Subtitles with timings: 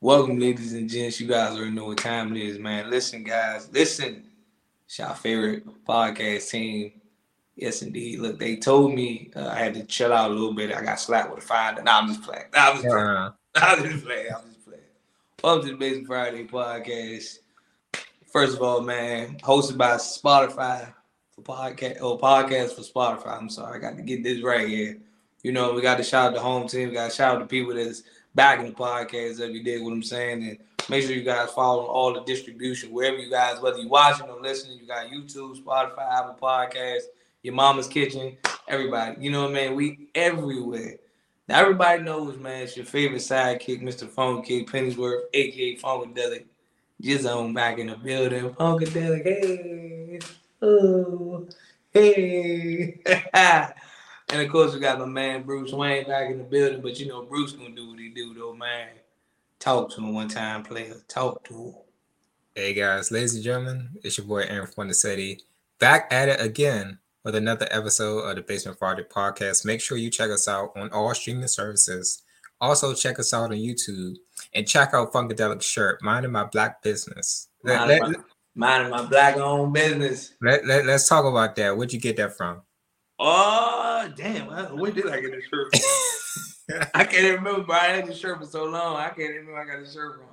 [0.00, 1.18] Welcome, ladies and gents.
[1.18, 2.88] You guys already know what time it is, man.
[2.88, 4.22] Listen, guys, listen.
[4.86, 6.92] It's our favorite podcast team.
[7.56, 8.20] Yes, indeed.
[8.20, 10.72] Look, they told me uh, I had to chill out a little bit.
[10.72, 11.82] I got slapped with a fine.
[11.82, 12.44] Nah, I'm just playing.
[12.54, 13.06] Nah, I'm just playing.
[13.56, 14.26] Uh, I'm just playing.
[14.32, 14.82] I'm just playing.
[15.42, 17.38] Welcome to the Basement Friday podcast.
[18.32, 20.92] First of all, man, hosted by Spotify
[21.32, 23.36] for podcast or podcast for Spotify.
[23.36, 24.98] I'm sorry, I got to get this right here.
[25.42, 26.90] You know, we got to shout out the home team.
[26.90, 28.04] We got to shout out the people that's
[28.38, 29.80] backing the podcast every day.
[29.80, 30.58] What I'm saying, and
[30.88, 34.40] make sure you guys follow all the distribution wherever you guys, whether you're watching or
[34.40, 34.78] listening.
[34.78, 37.08] You got YouTube, Spotify, Apple Podcasts,
[37.42, 38.36] your mama's kitchen,
[38.68, 39.20] everybody.
[39.20, 39.74] You know what I mean?
[39.74, 40.98] We everywhere.
[41.48, 42.62] Now everybody knows, man.
[42.62, 44.08] It's your favorite sidekick, Mr.
[44.08, 46.44] Phone Funkadelic Pennyworth, aka Funkadelic.
[47.02, 48.50] Jizzone back in the building.
[48.50, 50.18] Funkadelic, hey,
[50.62, 51.48] oh,
[51.92, 53.00] hey.
[54.30, 56.80] and of course, we got my man Bruce Wayne back in the building.
[56.80, 58.88] But you know, Bruce gonna do what he do, though, man.
[59.58, 60.96] Talk to him one time, player.
[61.08, 61.74] Talk to him.
[62.54, 65.40] hey guys, ladies and gentlemen, it's your boy Aaron Fuentesetti
[65.78, 69.64] back at it again with another episode of the Basement Friday podcast.
[69.64, 72.22] Make sure you check us out on all streaming services.
[72.60, 74.16] Also, check us out on YouTube
[74.54, 77.48] and check out Funkadelic shirt, minding my black business.
[77.62, 78.18] Minding let, my,
[78.54, 80.34] minding my black owned business.
[80.40, 81.76] let, let, us talk about that.
[81.76, 82.62] Where'd you get that from?
[83.18, 84.46] Oh, damn.
[84.76, 85.72] When did I get this shirt?
[86.94, 87.72] I can't even remember.
[87.72, 88.96] I had this shirt for so long.
[88.96, 90.26] I can't even remember I got this shirt from.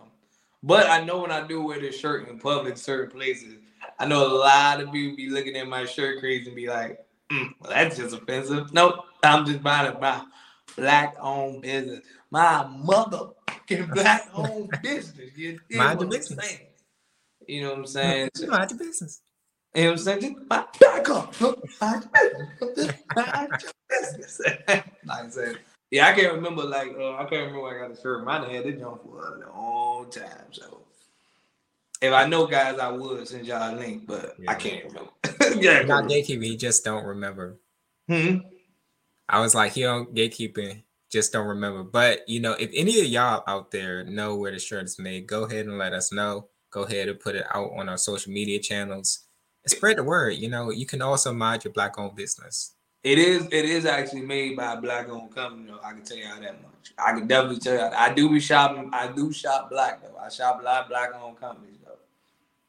[0.62, 3.56] But I know when I do wear this shirt in public, certain places,
[4.00, 7.06] I know a lot of people be looking at my shirt crazy and be like,
[7.32, 8.74] mm, well, that's just offensive.
[8.74, 10.24] Nope, I'm just minding my
[10.76, 12.02] black owned business.
[12.32, 15.32] My motherfucking black owned business.
[15.36, 16.58] You Mind your business.
[17.48, 18.30] You know what I'm saying?
[18.48, 19.22] Mind your business.
[19.76, 20.22] You know what I'm saying?
[20.22, 21.42] Just back, back up.
[21.82, 22.96] Mind your business.
[23.14, 24.42] Mind your business.
[24.68, 25.58] like I said,
[25.92, 26.64] yeah, I can't remember.
[26.64, 28.24] Like, uh, I can't remember I got the shirt.
[28.24, 30.48] Mine had this jump for a long time.
[30.52, 30.84] So,
[32.02, 35.12] if I know guys, I would send y'all a link, but I can't remember.
[35.62, 37.58] yeah, Not gatekeeping, he just don't remember.
[38.08, 38.38] hmm?
[39.28, 41.84] I was like, he don't gatekeeping, just don't remember.
[41.84, 45.28] But you know, if any of y'all out there know where the shirt is made,
[45.28, 46.48] go ahead and let us know.
[46.72, 49.25] Go ahead and put it out on our social media channels and
[49.68, 50.38] spread the word.
[50.38, 52.76] You know, you can also mind your black owned business.
[53.06, 53.46] It is.
[53.52, 55.68] It is actually made by a black-owned company.
[55.68, 56.92] Though I can tell y'all that much.
[56.98, 57.96] I can definitely tell you.
[57.96, 58.90] I do be shopping.
[58.92, 60.18] I do shop black though.
[60.18, 62.00] I shop a lot of black-owned companies though.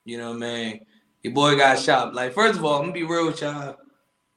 [0.05, 0.81] You know what I mean?
[1.23, 2.13] Your boy got shop.
[2.13, 3.79] Like first of all, I'm gonna be real with y'all.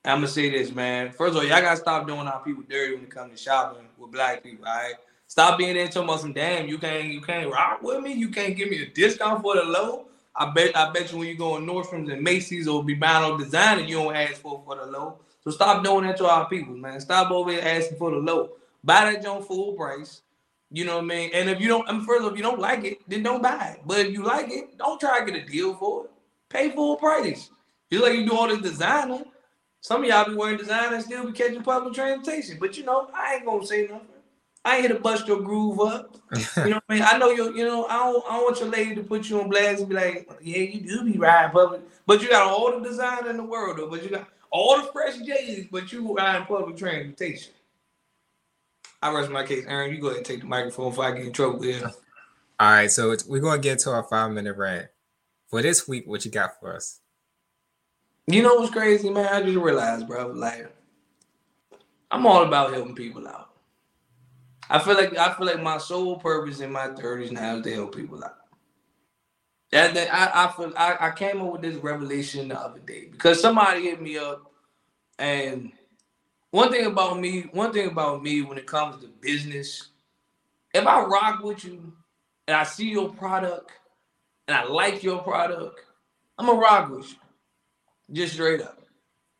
[0.05, 1.11] I'm gonna say this, man.
[1.11, 3.83] First of all, y'all gotta stop doing our people dirty when it comes to shopping
[3.97, 4.65] with black people.
[4.65, 4.93] All right.
[5.27, 6.69] Stop being talking about some damn.
[6.69, 7.09] You can't.
[7.09, 8.13] You can't rock with me.
[8.13, 10.07] You can't give me a discount for the low.
[10.35, 10.75] I bet.
[10.75, 13.81] I bet you when you go in Nordstrom's and Macy's or be buying on designer,
[13.81, 15.19] you don't ask for for the low.
[15.43, 16.99] So stop doing that to our people, man.
[16.99, 18.51] Stop over here asking for the low.
[18.83, 20.21] Buy that joint full price.
[20.71, 21.31] You know what I mean?
[21.33, 23.81] And if you don't, I'm first, if you don't like it, then don't buy it.
[23.85, 26.11] But if you like it, don't try to get a deal for it.
[26.49, 27.49] Pay full price.
[27.91, 29.23] Just like you do all this designer.
[29.81, 32.57] Some of y'all be wearing designer and still be catching public transportation.
[32.59, 34.08] But you know, I ain't gonna say nothing.
[34.65, 36.17] I ain't here to bust your groove up.
[36.57, 37.03] You know what I mean?
[37.03, 37.55] I know you.
[37.55, 38.23] You know, I don't.
[38.27, 40.81] I don't want your lady to put you on blast and be like, "Yeah, you
[40.81, 43.87] do be riding public," but you got all the design in the world, though.
[43.87, 47.53] But you got all the fresh J's, but you riding public transportation.
[49.01, 49.91] I rest my case, Aaron.
[49.93, 51.91] You go ahead and take the microphone before I get in trouble here.
[52.59, 54.87] All right, so it's, we're gonna get to our five minute rant
[55.47, 56.05] for this week.
[56.05, 56.99] What you got for us?
[58.27, 59.27] You know what's crazy, man?
[59.33, 60.27] I just realized, bro.
[60.27, 60.71] Like,
[62.11, 63.48] I'm all about helping people out.
[64.69, 67.73] I feel like I feel like my sole purpose in my 30s now is to
[67.73, 68.37] help people out.
[69.71, 73.07] That, that I, I feel I, I came up with this revelation the other day
[73.11, 74.51] because somebody hit me up,
[75.19, 75.71] and
[76.51, 79.89] one thing about me, one thing about me when it comes to business,
[80.73, 81.93] if I rock with you
[82.47, 83.71] and I see your product
[84.47, 85.81] and I like your product,
[86.37, 87.17] I'm gonna rock with you.
[88.13, 88.81] Just straight up.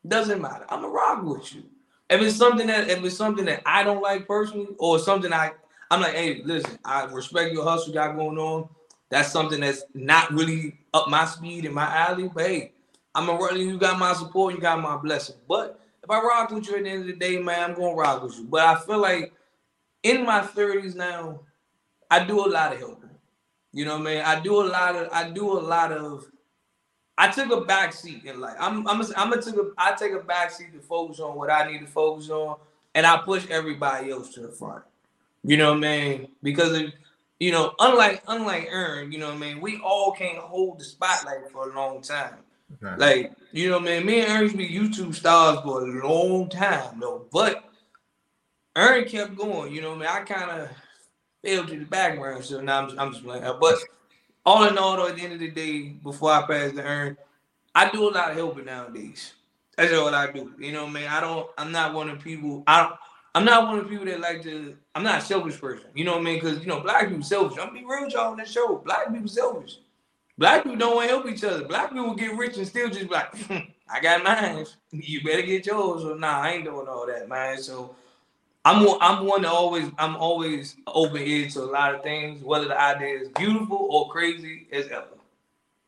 [0.08, 0.66] Doesn't matter.
[0.70, 1.64] I'm gonna rock with you.
[2.10, 5.52] If it's something that if it's something that I don't like personally, or something I
[5.92, 8.70] I'm like, hey, listen, I respect your hustle you got going on.
[9.10, 12.30] That's something that's not really up my speed in my alley.
[12.34, 12.74] But hey,
[13.16, 15.36] I'm a running, you got my support, you got my blessing.
[15.48, 17.96] But if I rock with you at the end of the day, man, I'm gonna
[17.96, 18.46] rock with you.
[18.46, 19.34] But I feel like
[20.04, 21.42] in my 30s now,
[22.10, 23.10] I do a lot of helping.
[23.72, 24.24] You know what I mean?
[24.24, 26.26] I do a lot of I do a lot of
[27.20, 28.56] I took a back seat in life.
[28.58, 31.36] I'm I'm a, I'm gonna take a I take a back seat to focus on
[31.36, 32.58] what I need to focus on,
[32.96, 34.86] and I push everybody else to the front.
[35.44, 36.30] You know what I mean?
[36.42, 36.94] Because of,
[37.38, 39.60] you know, unlike unlike Aaron, you know what I mean.
[39.60, 42.36] We all can't hold the spotlight for a long time.
[42.80, 42.98] Right.
[42.98, 44.06] Like you know, what I mean.
[44.06, 47.66] Me and Aaron used to be YouTube stars for a long time though, but
[48.78, 49.74] Aaron kept going.
[49.74, 50.24] You know, what I mean.
[50.24, 50.70] I kind of
[51.44, 52.46] fell to the background.
[52.46, 53.44] So now I'm, I'm just playing.
[53.60, 53.76] But
[54.50, 57.18] all in all, though, at the end of the day, before I pass the urn,
[57.76, 59.34] I do a lot of helping nowadays.
[59.78, 60.54] That's all I do.
[60.58, 61.48] You know what I don't.
[61.58, 62.64] I'm not one of people.
[62.66, 62.96] I don't.
[63.36, 64.76] I'm not one of the people that like to.
[64.96, 65.86] I'm not a selfish person.
[65.94, 66.36] You know what I mean?
[66.40, 67.60] Because you know, black people selfish.
[67.60, 68.78] I'm be real with y'all on this show.
[68.84, 69.78] Black people selfish.
[70.38, 71.66] Black people don't want to help each other.
[71.66, 73.32] Black people get rich and still just like,
[73.90, 74.66] I got mine.
[74.92, 76.04] You better get yours.
[76.04, 77.62] Or nah, I ain't doing all that, man.
[77.62, 77.96] So
[78.66, 82.68] I'm I'm one to always I'm always open ear to a lot of things, whether
[82.68, 85.08] the idea is beautiful or crazy as ever.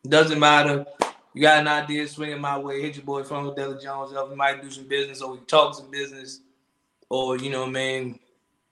[0.08, 0.86] Doesn't matter.
[1.34, 2.82] You got an idea, swing it my way.
[2.82, 4.30] Hit your boy from Della Jones up.
[4.30, 6.42] We might do some business, or we talk some business,
[7.10, 8.18] or you know, man,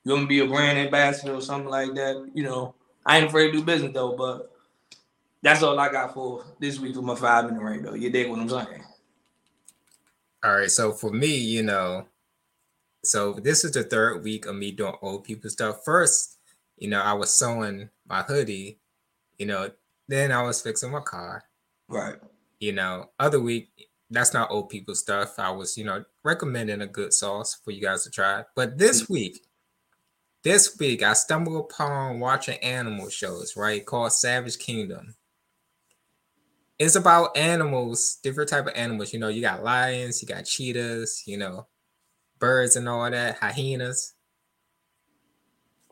[0.04, 2.31] you're gonna be a brand ambassador or something like that.
[2.34, 2.75] You know,
[3.06, 4.52] I ain't afraid to do business though, but
[5.42, 7.94] that's all I got for this week for my five minute ring though.
[7.94, 8.84] You dig what I'm saying?
[10.44, 10.72] All right.
[10.72, 12.07] So for me, you know,
[13.04, 15.84] so this is the third week of me doing old people stuff.
[15.86, 16.38] First,
[16.78, 18.80] you know, I was sewing my hoodie,
[19.38, 19.69] you know,
[20.07, 21.44] then I was fixing my car.
[21.88, 22.16] Right.
[22.60, 23.69] You know, other week,
[24.10, 25.38] that's not old people stuff.
[25.38, 28.44] I was, you know, recommending a good sauce for you guys to try.
[28.56, 29.10] But this mm.
[29.12, 29.45] week,
[30.44, 33.86] this week I stumbled upon watching animal shows, right?
[33.86, 35.16] Called Savage Kingdom.
[36.78, 39.13] It's about animals, different type of animals.
[39.13, 41.68] You know, you got lions, you got cheetahs, you know,
[42.40, 44.14] birds and all that, hyenas.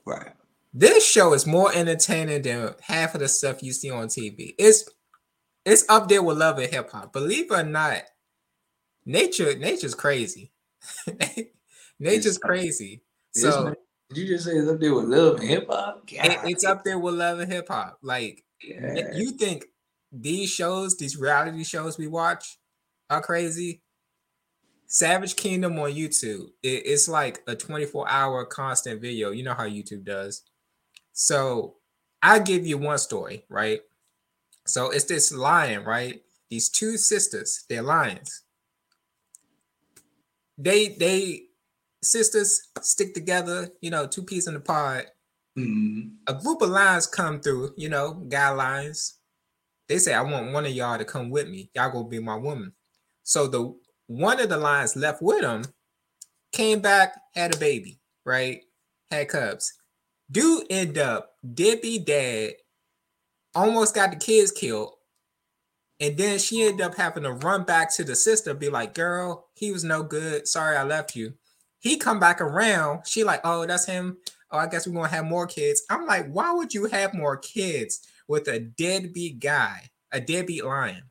[0.06, 0.32] Right.
[0.74, 4.54] This show is more entertaining than half of the stuff you see on TV.
[4.58, 4.90] It's
[5.66, 7.12] it's up there with love and hip hop.
[7.12, 8.04] Believe it or not,
[9.06, 10.52] nature nature's crazy.
[12.00, 13.02] nature's crazy.
[13.32, 13.76] So
[14.10, 16.04] did you just say it's up there with love and hip hop?
[16.08, 17.98] It, it's up there with love and hip hop.
[18.02, 19.14] Like yeah.
[19.14, 19.66] you think
[20.12, 22.58] these shows, these reality shows we watch,
[23.10, 23.82] are crazy.
[24.88, 26.48] Savage Kingdom on YouTube.
[26.64, 29.32] It, it's like a 24 hour constant video.
[29.32, 30.44] You know how YouTube does.
[31.12, 31.76] So
[32.22, 33.82] I give you one story, right?
[34.66, 36.22] So it's this lion, right?
[36.50, 38.44] These two sisters, they're lions.
[40.58, 41.44] They they
[42.02, 45.06] sisters stick together, you know, two peas in the pod.
[45.58, 46.10] Mm-hmm.
[46.28, 49.20] A group of lions come through, you know, guy lions.
[49.90, 51.70] They say, I want one of y'all to come with me.
[51.74, 52.74] Y'all gonna be my woman.
[53.24, 53.76] So the
[54.08, 55.64] one of the lions left with him
[56.52, 58.64] came back, had a baby, right?
[59.12, 59.74] Had cubs.
[60.30, 62.54] Dude end up did deadbeat dad,
[63.56, 64.94] almost got the kids killed.
[66.00, 69.48] And then she ended up having to run back to the sister, be like, girl,
[69.56, 70.48] he was no good.
[70.48, 71.34] Sorry I left you.
[71.80, 73.08] He come back around.
[73.08, 74.18] She like, oh, that's him.
[74.52, 75.84] Oh, I guess we're gonna have more kids.
[75.90, 81.04] I'm like, why would you have more kids with a deadbeat guy, a deadbeat lion?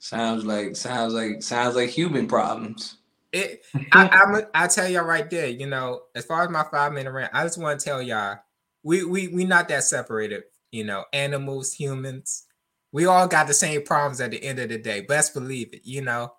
[0.00, 2.96] Sounds like sounds like sounds like human problems.
[3.32, 3.62] It
[3.92, 7.12] I, I'm I tell y'all right there, you know, as far as my five minute
[7.12, 8.38] rant, I just want to tell y'all,
[8.82, 12.46] we we we not that separated, you know, animals, humans.
[12.92, 15.02] We all got the same problems at the end of the day.
[15.02, 16.32] Best believe it, you know.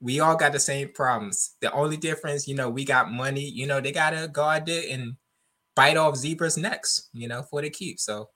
[0.00, 1.56] We all got the same problems.
[1.62, 5.14] The only difference, you know, we got money, you know, they gotta guard it and
[5.74, 7.98] bite off zebras' necks, you know, for the keep.
[7.98, 8.28] So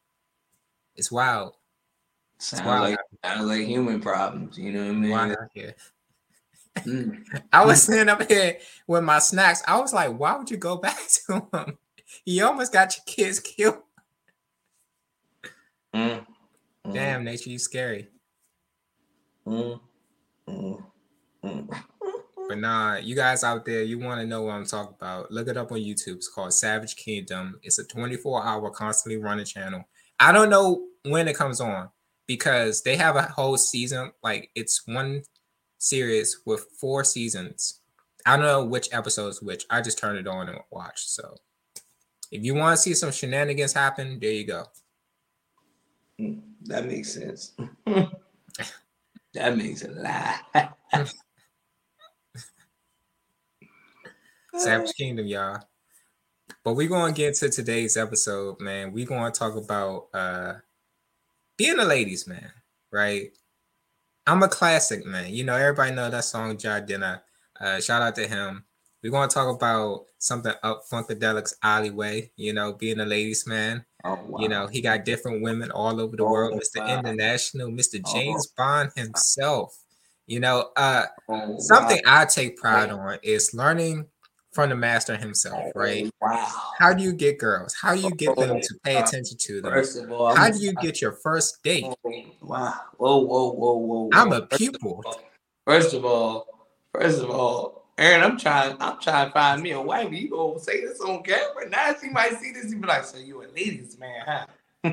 [0.97, 1.58] it's wild.
[2.39, 4.57] Sounds like sounds like human problems.
[4.57, 5.11] You know what I mean?
[5.11, 5.75] Why not here?
[6.77, 7.25] Mm.
[7.53, 9.63] I was sitting up here with my snacks.
[9.67, 11.79] I was like, why would you go back to him?
[12.25, 13.83] You almost got your kids killed.
[15.95, 16.25] Mm.
[16.87, 16.95] Mm.
[16.95, 18.09] Damn, nature, you scary.
[19.47, 19.81] Mm.
[20.49, 20.83] mm.
[22.49, 25.31] But nah, you guys out there, you want to know what I'm talking about.
[25.31, 26.17] Look it up on YouTube.
[26.17, 27.59] It's called Savage Kingdom.
[27.63, 29.85] It's a 24 hour, constantly running channel.
[30.19, 31.91] I don't know when it comes on
[32.29, 34.13] because they have a whole season.
[34.23, 35.23] Like it's one
[35.79, 37.81] series with four seasons.
[38.25, 39.65] I don't know which episodes which.
[39.71, 41.09] I just turned it on and watched.
[41.09, 41.35] So
[42.31, 44.67] if you want to see some shenanigans happen, there you go.
[46.19, 46.35] Hmm,
[46.67, 47.53] that makes sense.
[49.35, 50.75] that makes a lot.
[54.55, 55.61] Savage Kingdom, y'all.
[56.65, 58.93] But we're going to get to today's episode, man.
[58.93, 60.55] We're going to talk about uh
[61.59, 62.51] being a ladies man,
[62.91, 63.31] right?
[64.27, 65.35] I'm a classic man.
[65.35, 67.21] You know, everybody know that song Jidenna.
[67.61, 68.65] Uh, shout out to him.
[69.03, 73.85] We're gonna talk about something up Funkadelic's alleyway, you know, being a ladies man.
[74.05, 74.39] Oh, wow.
[74.41, 76.61] You know, he got different women all over the oh, world.
[76.61, 76.81] Mr.
[76.81, 76.99] Wow.
[76.99, 78.01] International, Mr.
[78.05, 78.55] Oh, James oh.
[78.57, 79.77] Bond himself.
[80.27, 82.01] You know, uh oh, something.
[82.07, 84.07] I take pride on is learning
[84.59, 86.11] from the master himself, oh, right?
[86.21, 86.53] Wow.
[86.81, 87.77] How do you get girls?
[87.81, 89.71] How do you get them to pay attention to them?
[89.71, 91.87] First of all, how do you get your first date?
[92.43, 92.75] Wow.
[92.97, 94.11] Whoa, whoa, whoa, whoa.
[94.13, 95.05] I'm a pupil.
[95.65, 96.49] First of all,
[96.93, 100.11] first of all, Aaron, I'm trying, I'm trying to find me a wife.
[100.11, 101.71] You gonna say this on camera?
[101.71, 104.47] Now she might see this and be like, "So you a ladies man,
[104.83, 104.91] huh?"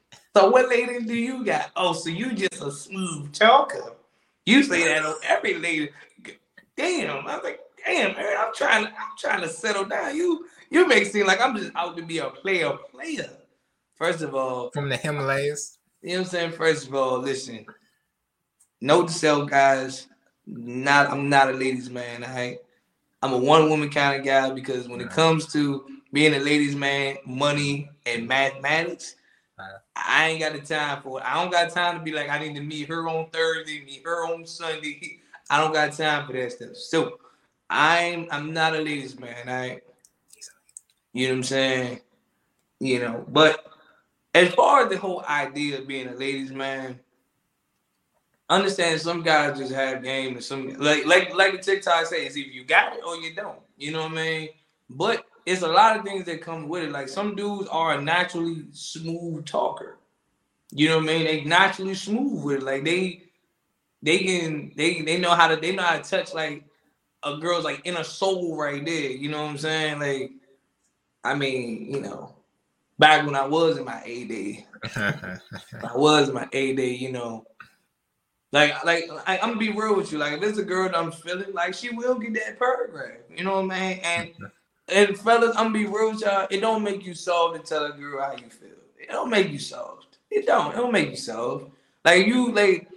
[0.36, 1.72] so what ladies do you got?
[1.74, 3.94] Oh, so you just a smooth talker?
[4.46, 5.88] You say that on every lady.
[6.76, 10.16] Damn, I was like, damn, man, I'm trying, I'm trying to settle down.
[10.16, 13.30] You, you make it seem like I'm just out to be a player, player.
[13.96, 15.78] First of all, from the Himalayas.
[16.02, 16.52] You know what I'm saying?
[16.52, 17.66] First of all, listen.
[18.80, 20.06] Note to self, guys.
[20.46, 22.24] Not I'm not a ladies' man.
[22.24, 22.58] I
[23.22, 26.76] I'm a one woman kind of guy because when it comes to being a ladies'
[26.76, 29.16] man, money and mathematics,
[29.96, 31.26] I ain't got the time for it.
[31.26, 34.02] I don't got time to be like I need to meet her on Thursday, meet
[34.04, 35.18] her on Sunday.
[35.50, 36.76] I don't got time for that stuff.
[36.76, 37.18] So
[37.70, 39.48] I'm I'm not a ladies' man.
[39.48, 39.80] I
[41.12, 42.00] you know what I'm saying?
[42.80, 43.64] You know, but
[44.34, 47.00] as far as the whole idea of being a ladies' man,
[48.48, 52.54] understand some guys just have game and some like like like the TikTok says, if
[52.54, 53.58] you got it or you don't.
[53.76, 54.48] You know what I mean?
[54.90, 56.92] But it's a lot of things that come with it.
[56.92, 59.98] Like some dudes are a naturally smooth talker.
[60.70, 61.24] You know what I mean?
[61.24, 62.62] They naturally smooth with it.
[62.62, 63.22] Like they
[64.02, 66.64] they can they they know how to they know how to touch like
[67.34, 69.10] a girl's like inner soul right there.
[69.10, 70.00] You know what I'm saying?
[70.00, 70.32] Like,
[71.24, 72.34] I mean, you know,
[72.98, 74.66] back when I was in my A day,
[74.96, 75.40] I
[75.94, 77.44] was my A day, you know,
[78.52, 80.18] like, like I, am gonna be real with you.
[80.18, 83.18] Like, if it's a girl that I'm feeling, like she will get that paragraph.
[83.36, 84.00] You know what I mean?
[84.02, 84.30] And
[84.88, 86.46] and fellas, I'm gonna be real with y'all.
[86.50, 88.70] It don't make you soft to tell a girl how you feel.
[88.98, 90.18] It don't make you soft.
[90.30, 90.72] It don't.
[90.72, 91.66] It don't make you soft.
[92.04, 92.88] Like you, like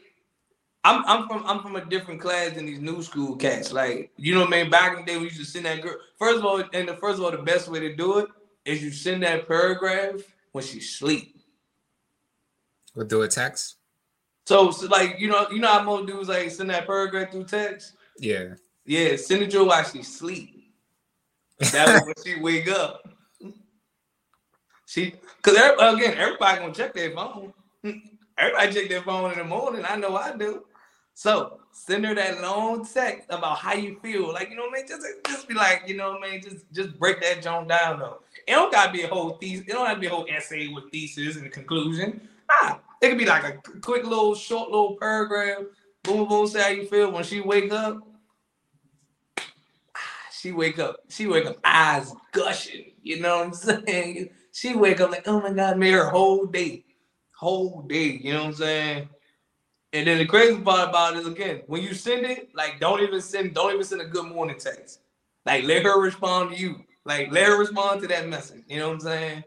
[0.84, 3.72] I'm I'm from I'm from a different class than these new school cats.
[3.72, 4.72] Like you know what I mean?
[4.72, 5.96] Back in the day, we used to send that girl.
[6.18, 8.30] First of all, and the first of all, the best way to do it
[8.66, 10.22] is you send that paragraph
[10.52, 11.36] when she sleep.
[12.96, 13.78] We'll do a text.
[14.48, 17.46] So, so like you know, you know how most dudes like send that paragraph through
[17.46, 17.94] text.
[18.18, 18.56] Yeah.
[18.86, 20.74] Yeah, send it to her while she sleep.
[21.60, 23.08] That when she wake up.
[24.88, 27.54] She, cause again, everybody gonna check their phone.
[28.38, 29.86] Everybody check their phone in the morning.
[29.88, 30.66] I know I do.
[31.14, 34.34] So send her that long text about how you feel.
[34.34, 34.88] Like, you know what I mean?
[34.88, 36.42] Just, just be like, you know what I mean?
[36.42, 38.20] Just just break that joint down though.
[38.48, 40.68] It don't gotta be a whole thesis, it don't have to be a whole essay
[40.68, 42.28] with thesis and conclusion.
[42.50, 45.60] Nah, it could be like a quick little short little paragraph.
[46.04, 47.98] Boom, boom, say how you feel when she wake up.
[50.34, 52.94] She wake up, she wake up, eyes gushing.
[53.04, 53.54] You know what I'm
[53.86, 54.30] saying?
[54.52, 56.84] She wake up like, oh my God, made her whole day.
[57.38, 58.20] Whole day.
[58.24, 59.10] You know what I'm saying?
[59.94, 63.02] And then the crazy part about it is again, when you send it, like don't
[63.02, 65.02] even send, don't even send a good morning text.
[65.46, 66.84] Like let her respond to you.
[67.04, 68.64] Like let her respond to that message.
[68.68, 69.44] You know what I'm saying?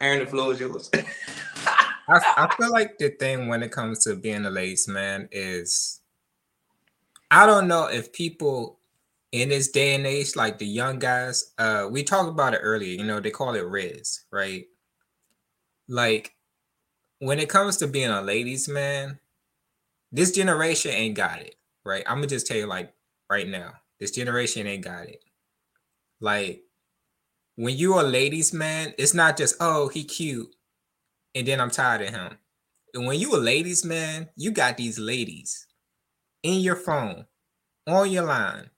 [0.00, 0.90] Aaron, the floor is yours.
[2.08, 6.00] I, I feel like the thing when it comes to being a ladies man is
[7.30, 8.78] I don't know if people
[9.32, 12.96] in this day and age, like the young guys, uh, we talked about it earlier,
[12.96, 14.64] you know, they call it rizz, right?
[15.86, 16.34] Like
[17.18, 19.18] when it comes to being a ladies man,
[20.12, 22.02] this generation ain't got it, right?
[22.06, 22.92] I'm gonna just tell you like
[23.30, 25.22] right now, this generation ain't got it.
[26.20, 26.62] Like
[27.56, 30.54] when you a ladies man, it's not just oh he cute
[31.34, 32.38] and then I'm tired of him.
[32.94, 35.66] And when you a ladies man, you got these ladies
[36.42, 37.26] in your phone,
[37.86, 38.70] on your line,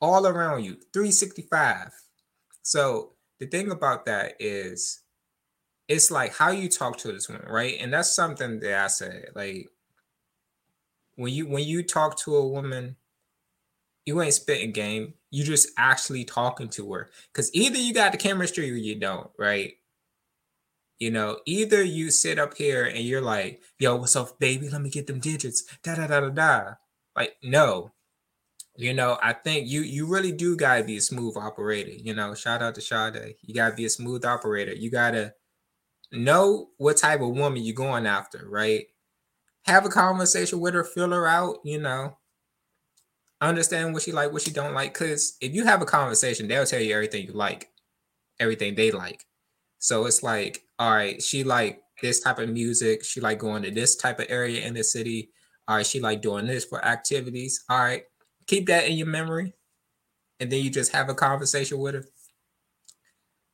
[0.00, 1.90] all around you, 365.
[2.62, 5.02] So the thing about that is
[5.88, 7.76] it's like how you talk to this woman, right?
[7.80, 9.30] And that's something that I said.
[9.34, 9.68] Like
[11.16, 12.96] when you when you talk to a woman,
[14.04, 15.14] you ain't spitting game.
[15.30, 17.10] You just actually talking to her.
[17.32, 19.74] Cause either you got the chemistry or you don't, right?
[20.98, 24.68] You know, either you sit up here and you're like, yo, what's up, baby?
[24.68, 25.64] Let me get them digits.
[25.82, 26.74] Da da da da da.
[27.16, 27.92] Like, no.
[28.76, 31.90] You know, I think you you really do gotta be a smooth operator.
[31.90, 33.34] You know, shout out to Sade.
[33.42, 34.72] You gotta be a smooth operator.
[34.72, 35.34] You gotta
[36.12, 38.86] know what type of woman you're going after, right?
[39.64, 42.16] Have a conversation with her, fill her out, you know.
[43.40, 44.94] Understand what she like, what she don't like.
[44.94, 47.70] Cause if you have a conversation, they'll tell you everything you like,
[48.40, 49.24] everything they like.
[49.78, 53.04] So it's like, all right, she like this type of music.
[53.04, 55.30] She like going to this type of area in the city.
[55.66, 57.64] All right, she like doing this for activities.
[57.68, 58.02] All right,
[58.46, 59.54] keep that in your memory,
[60.40, 62.04] and then you just have a conversation with her.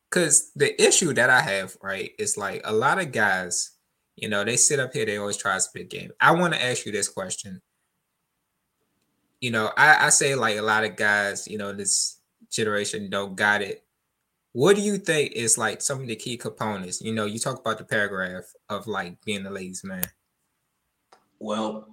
[0.09, 3.71] Cause the issue that I have, right, is like a lot of guys,
[4.15, 6.11] you know, they sit up here, they always try to spit game.
[6.21, 7.61] I want to ask you this question.
[9.41, 12.19] You know, I, I say like a lot of guys, you know, this
[12.49, 13.85] generation don't got it
[14.55, 17.01] what do you think is like some of the key components?
[17.01, 20.05] You know, you talk about the paragraph of like being a ladies' man.
[21.39, 21.89] Well,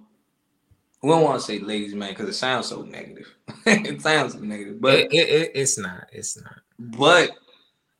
[1.01, 3.27] we don't want to say ladies man because it sounds so negative.
[3.65, 6.07] it sounds negative, but it, it, it, it's not.
[6.13, 6.61] It's not.
[6.79, 7.31] But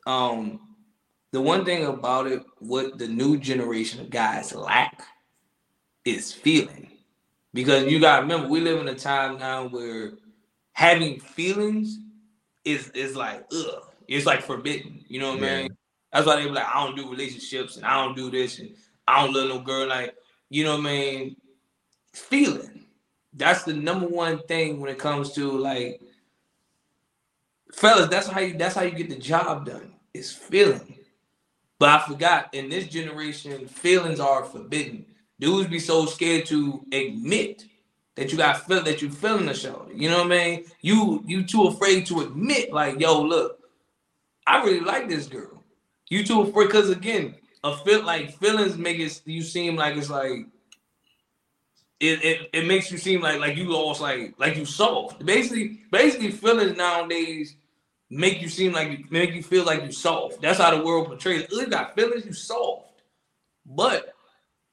[0.05, 0.59] um,
[1.31, 5.03] the one thing about it, what the new generation of guys lack
[6.05, 6.89] is feeling.
[7.53, 10.13] Because you gotta remember, we live in a time now where
[10.73, 11.99] having feelings
[12.65, 15.03] is is like ugh, it's like forbidden.
[15.07, 15.53] You know what yeah.
[15.53, 15.77] I mean?
[16.11, 18.75] That's why they be like, I don't do relationships and I don't do this and
[19.07, 19.87] I don't love no girl.
[19.87, 20.15] Like,
[20.49, 21.35] you know what I mean?
[22.13, 22.85] Feeling.
[23.33, 26.01] That's the number one thing when it comes to like
[27.73, 29.92] fellas, that's how you that's how you get the job done.
[30.13, 30.97] It's feeling.
[31.79, 35.05] But I forgot in this generation, feelings are forbidden.
[35.39, 37.65] Dudes be so scared to admit
[38.15, 39.87] that you got feel that you feeling the show.
[39.93, 40.65] You know what I mean?
[40.81, 43.59] You you too afraid to admit, like, yo, look,
[44.45, 45.63] I really like this girl.
[46.09, 50.09] You too afraid because again, a feel like feelings make it you seem like it's
[50.09, 50.45] like
[51.99, 55.25] it, it, it makes you seem like like you lost like like you soft.
[55.25, 57.55] Basically, basically feelings nowadays
[58.13, 60.41] make you seem like you make you feel like you soft.
[60.41, 61.47] That's how the world portrays.
[61.51, 63.01] You got feelings, you soft.
[63.65, 64.13] But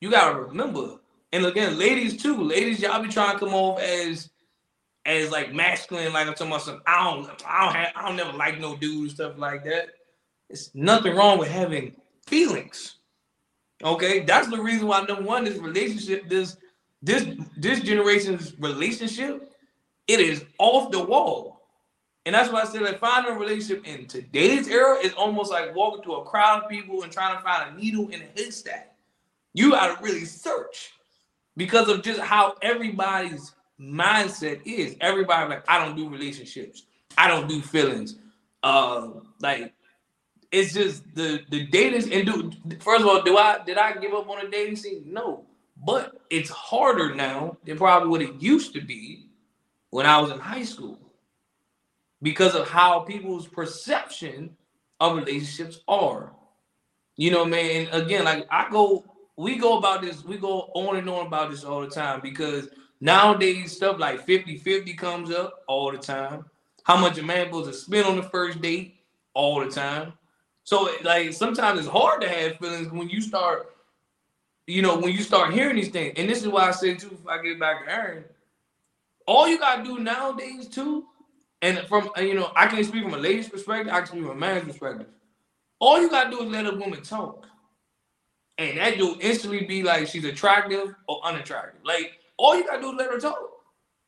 [0.01, 0.97] you gotta remember,
[1.33, 4.31] and again, ladies too, ladies, y'all be trying to come off as
[5.07, 6.83] as like masculine, like I'm talking about some.
[6.87, 9.91] I don't, I don't have, I don't never like no dude stuff like that.
[10.49, 11.95] It's nothing wrong with having
[12.27, 12.97] feelings.
[13.83, 16.57] Okay, that's the reason why number one, this relationship, this
[17.03, 19.51] this this generation's relationship,
[20.07, 21.50] it is off the wall.
[22.27, 25.75] And that's why I said like finding a relationship in today's era is almost like
[25.75, 28.95] walking to a crowd of people and trying to find a needle in a haystack.
[29.55, 30.93] You gotta really search
[31.57, 34.97] because of just how everybody's mindset is.
[35.01, 36.85] Everybody like, I don't do relationships,
[37.17, 38.17] I don't do feelings.
[38.63, 39.09] Uh
[39.41, 39.73] like
[40.53, 44.13] it's just the the dating and do first of all, do I did I give
[44.13, 45.05] up on a dating scene?
[45.07, 45.47] No.
[45.87, 49.31] But it's harder now than probably what it used to be
[49.89, 51.00] when I was in high school
[52.23, 54.57] because of how people's perception
[55.01, 56.33] of relationships are.
[57.17, 57.87] You know, man.
[57.87, 59.05] And again, like I go,
[59.37, 62.69] we go about this, we go on and on about this all the time because
[63.01, 66.45] nowadays stuff like 50-50 comes up all the time.
[66.85, 68.97] How much a man supposed to spend on the first date
[69.35, 70.15] all the time.
[70.65, 73.75] So like sometimes it's hard to have feelings when you start,
[74.67, 76.15] you know, when you start hearing these things.
[76.17, 78.25] And this is why I say too, if I get back to Aaron,
[79.27, 81.07] all you gotta do nowadays too
[81.63, 84.31] and from you know, I can't speak from a lady's perspective, I can speak from
[84.31, 85.07] a man's perspective.
[85.79, 87.47] All you gotta do is let a woman talk.
[88.59, 91.81] And that dude instantly be like she's attractive or unattractive.
[91.85, 93.39] Like all you gotta do is let her talk.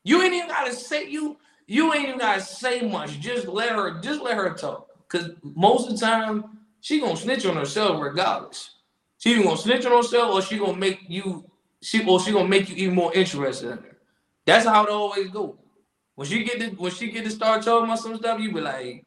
[0.05, 1.37] You ain't even gotta say you
[1.67, 3.21] you ain't even gotta say much.
[3.21, 4.88] Just let her just let her talk.
[5.09, 8.77] Cause most of the time she gonna snitch on herself regardless.
[9.19, 11.49] She gonna snitch on herself or she gonna make you
[11.81, 13.97] she or she gonna make you even more interested in her.
[14.45, 15.57] That's how it always goes.
[16.14, 18.61] When she get to when she get to start talking about some stuff, you be
[18.61, 19.07] like,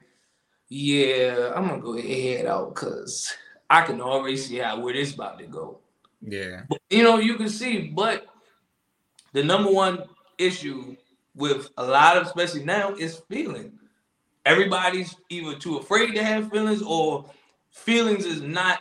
[0.69, 3.33] yeah, I'm gonna go ahead out because
[3.69, 5.79] I can already see how where this about to go.
[6.21, 6.63] Yeah.
[6.67, 8.25] But, you know, you can see, but
[9.33, 10.03] the number one
[10.37, 10.95] issue
[11.35, 13.73] with a lot of especially now is feeling.
[14.45, 17.25] Everybody's either too afraid to have feelings or
[17.71, 18.79] feelings is not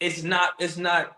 [0.00, 1.16] it's not it's not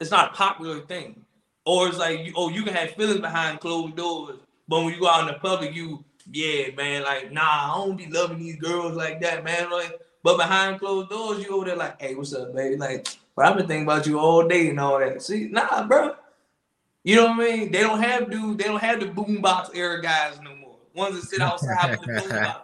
[0.00, 1.24] it's not a popular thing.
[1.64, 5.08] Or it's like oh you can have feelings behind closed doors but when you go
[5.08, 8.96] out in the public, you yeah, man, like nah, I don't be loving these girls
[8.96, 9.70] like that, man.
[9.70, 12.76] Like, but behind closed doors, you over there like, hey, what's up, baby?
[12.76, 15.22] Like, but I've been thinking about you all day and all that.
[15.22, 16.14] See, nah, bro.
[17.02, 17.72] You know what I mean?
[17.72, 18.56] They don't have dudes.
[18.56, 20.76] They don't have the boombox era guys no more.
[20.94, 22.62] Ones that sit outside with the boombox.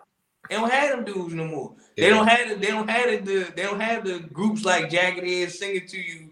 [0.49, 1.75] They don't have them dudes no more.
[1.97, 2.05] Yeah.
[2.05, 5.23] They don't have the, they don't have the they don't have the groups like Jagged
[5.25, 6.31] Edge singing to you,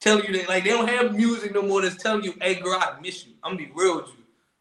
[0.00, 2.78] telling you that like they don't have music no more that's telling you, hey girl,
[2.80, 3.34] I miss you.
[3.44, 4.19] I'm gonna be real with you.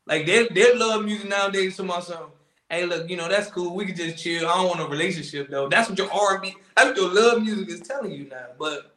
[0.10, 1.78] Like they they love music nowadays.
[1.78, 2.32] To myself,
[2.68, 3.76] hey, look, you know that's cool.
[3.76, 4.50] We can just chill.
[4.50, 5.70] I don't want a relationship though.
[5.70, 8.48] That's what your R&B, that's what your love music is telling you now.
[8.58, 8.96] But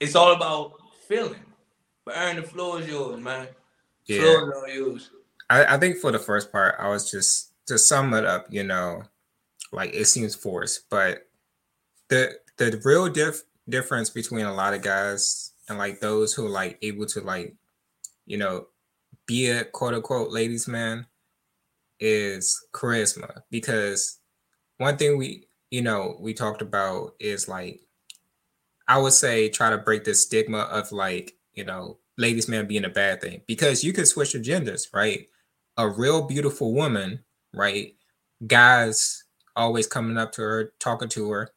[0.00, 0.72] it's all about
[1.06, 1.40] feeling.
[2.04, 3.46] But Aaron, the floor is yours, man.
[4.06, 4.20] Yeah.
[4.20, 5.10] Floor is all yours.
[5.48, 8.46] I, I think for the first part, I was just to sum it up.
[8.50, 9.04] You know,
[9.70, 11.28] like it seems forced, but
[12.08, 16.50] the the real diff, difference between a lot of guys and like those who are
[16.50, 17.54] like able to like
[18.26, 18.66] you know
[19.26, 21.06] be a quote unquote ladies man
[22.00, 23.42] is charisma.
[23.50, 24.18] Because
[24.78, 27.80] one thing we you know we talked about is like
[28.86, 32.84] i would say try to break the stigma of like you know ladies man being
[32.84, 33.42] a bad thing.
[33.46, 35.28] Because you could switch genders right?
[35.76, 37.94] A real beautiful woman right?
[38.46, 39.24] Guys
[39.56, 41.50] always coming up to her talking to her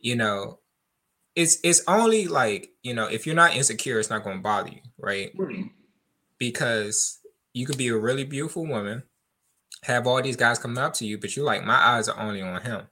[0.00, 0.58] you know
[1.36, 4.70] it's it's only like you know if you're not insecure it's not going to bother
[4.70, 5.36] you right?
[5.36, 5.68] Mm-hmm
[6.38, 7.20] because
[7.52, 9.02] you could be a really beautiful woman,
[9.82, 12.42] have all these guys coming up to you, but you're like, my eyes are only
[12.42, 12.82] on him.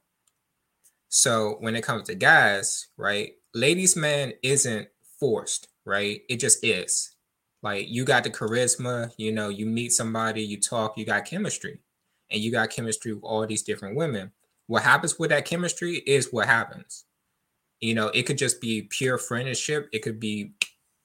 [1.08, 4.88] So when it comes to guys, right, ladies' man isn't
[5.20, 6.22] forced, right?
[6.28, 7.14] It just is.
[7.62, 11.80] Like you got the charisma, you know, you meet somebody, you talk, you got chemistry,
[12.30, 14.32] and you got chemistry with all these different women.
[14.66, 17.04] What happens with that chemistry is what happens.
[17.80, 20.52] You know, it could just be pure friendship, it could be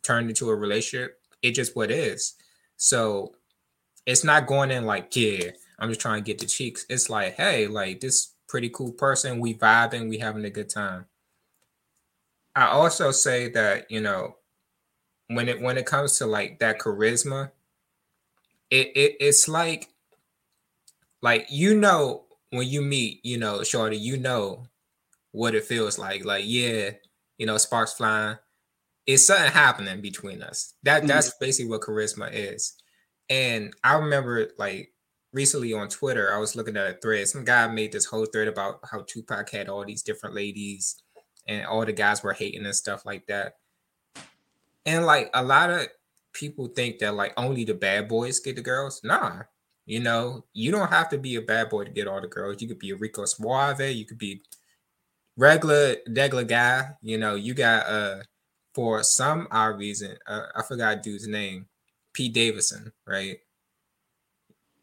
[0.03, 1.16] turned into a relationship.
[1.41, 2.35] It just what is.
[2.77, 3.33] So
[4.05, 6.85] it's not going in like, yeah, I'm just trying to get the cheeks.
[6.89, 11.05] It's like, hey, like this pretty cool person, we vibing, we having a good time.
[12.55, 14.37] I also say that, you know,
[15.27, 17.51] when it when it comes to like that charisma,
[18.71, 19.89] it, it it's like
[21.21, 24.65] like you know when you meet, you know, Shorty, you know
[25.31, 26.25] what it feels like.
[26.25, 26.91] Like, yeah,
[27.37, 28.37] you know, sparks flying.
[29.07, 30.73] It's something happening between us.
[30.83, 31.07] That mm-hmm.
[31.07, 32.75] that's basically what charisma is.
[33.29, 34.93] And I remember like
[35.33, 37.27] recently on Twitter, I was looking at a thread.
[37.27, 41.01] Some guy made this whole thread about how Tupac had all these different ladies
[41.47, 43.55] and all the guys were hating and stuff like that.
[44.85, 45.87] And like a lot of
[46.33, 49.01] people think that like only the bad boys get the girls.
[49.03, 49.41] Nah,
[49.85, 52.61] you know, you don't have to be a bad boy to get all the girls.
[52.61, 54.41] You could be a Rico Suave, you could be
[55.35, 56.89] regular, regular guy.
[57.01, 58.19] You know, you got uh
[58.77, 61.65] for some odd reason, uh, I forgot dude's name,
[62.13, 63.39] Pete Davidson, right?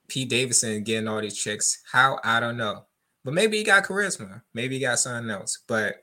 [0.08, 1.80] Pete Davidson getting all these chicks.
[1.92, 2.86] How I don't know,
[3.24, 4.42] but maybe he got charisma.
[4.52, 5.60] Maybe he got something else.
[5.68, 5.94] But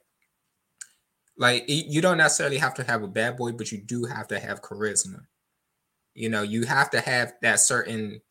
[1.38, 4.40] like you don't necessarily have to have a bad boy, but you do have to
[4.40, 5.26] have charisma.
[6.14, 8.22] You know, you have to have that certain,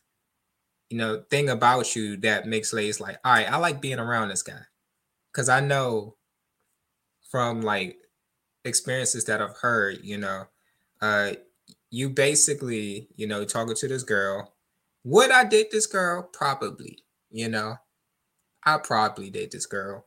[0.88, 4.30] you know, thing about you that makes ladies like, all right, I like being around
[4.30, 4.62] this guy.
[5.34, 6.16] Cause I know
[7.30, 7.98] from like
[8.64, 10.44] experiences that I've heard, you know,
[11.00, 11.32] uh,
[11.90, 14.54] you basically, you know, talking to this girl.
[15.04, 16.28] Would I date this girl?
[16.32, 17.76] Probably, you know.
[18.64, 20.04] I probably date this girl.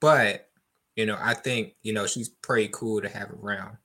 [0.00, 0.48] But
[0.96, 3.76] you know, I think, you know, she's pretty cool to have around.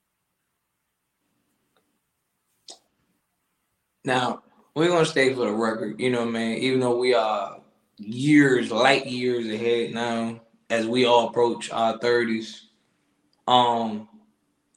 [4.05, 4.43] Now,
[4.75, 7.59] we're gonna stay for the record, you know, man, even though we are
[7.97, 12.61] years, light years ahead now, as we all approach our 30s.
[13.49, 14.07] Um,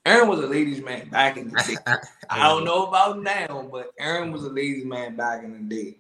[0.07, 1.77] Aaron was a ladies' man back in the day.
[2.31, 5.99] I don't know about now, but Aaron was a ladies' man back in the day.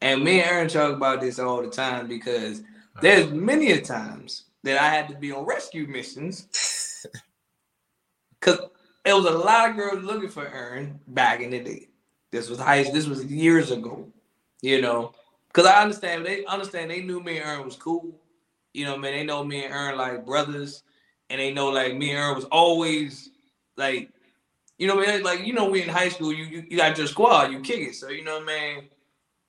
[0.00, 2.62] And me and Aaron talk about this all the time because
[3.00, 7.04] there's many a times that I had to be on rescue missions
[8.40, 8.60] because
[9.04, 11.88] it was a lot of girls looking for Aaron back in the day.
[12.30, 12.84] This was high.
[12.84, 14.08] This was years ago,
[14.60, 15.12] you know.
[15.48, 18.14] Because I understand they understand they knew me and Aaron was cool.
[18.72, 20.84] You know, man, they know me and Aaron like brothers,
[21.32, 23.30] and they know like me and Aaron was always
[23.76, 24.10] like,
[24.78, 27.06] you know, man, like you know, we in high school, you you, you got your
[27.06, 27.94] squad, you kick it.
[27.94, 28.82] So you know, man.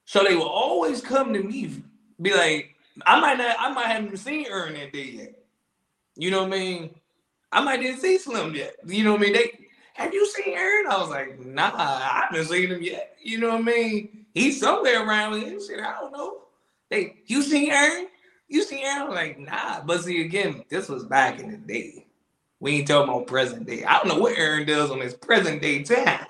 [0.06, 1.82] So they will always come to me,
[2.22, 5.44] be like, I might not, I might haven't seen Aaron that day yet.
[6.16, 6.96] You know what I mean?
[7.52, 8.76] I might didn't see Slim yet.
[8.86, 9.34] You know what I mean?
[9.34, 9.52] They
[9.96, 10.88] have you seen Aaron?
[10.90, 13.18] I was like, nah, I haven't seen him yet.
[13.22, 14.26] You know what I mean?
[14.34, 15.60] He's somewhere around here.
[15.60, 16.44] Shit, I don't know.
[16.90, 18.08] They, you seen Aaron?
[18.48, 19.08] You seen Aaron?
[19.08, 19.82] I'm like, nah.
[19.84, 22.06] But see, again, this was back in the day.
[22.60, 23.84] We ain't talking about present day.
[23.84, 26.26] I don't know what Aaron does on his present day time.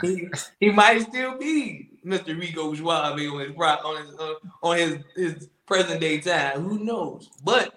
[0.00, 0.28] He,
[0.60, 2.38] he might still be Mr.
[2.38, 6.62] Rico Suave on his on his uh, on his his present day time.
[6.62, 7.28] Who knows?
[7.42, 7.74] But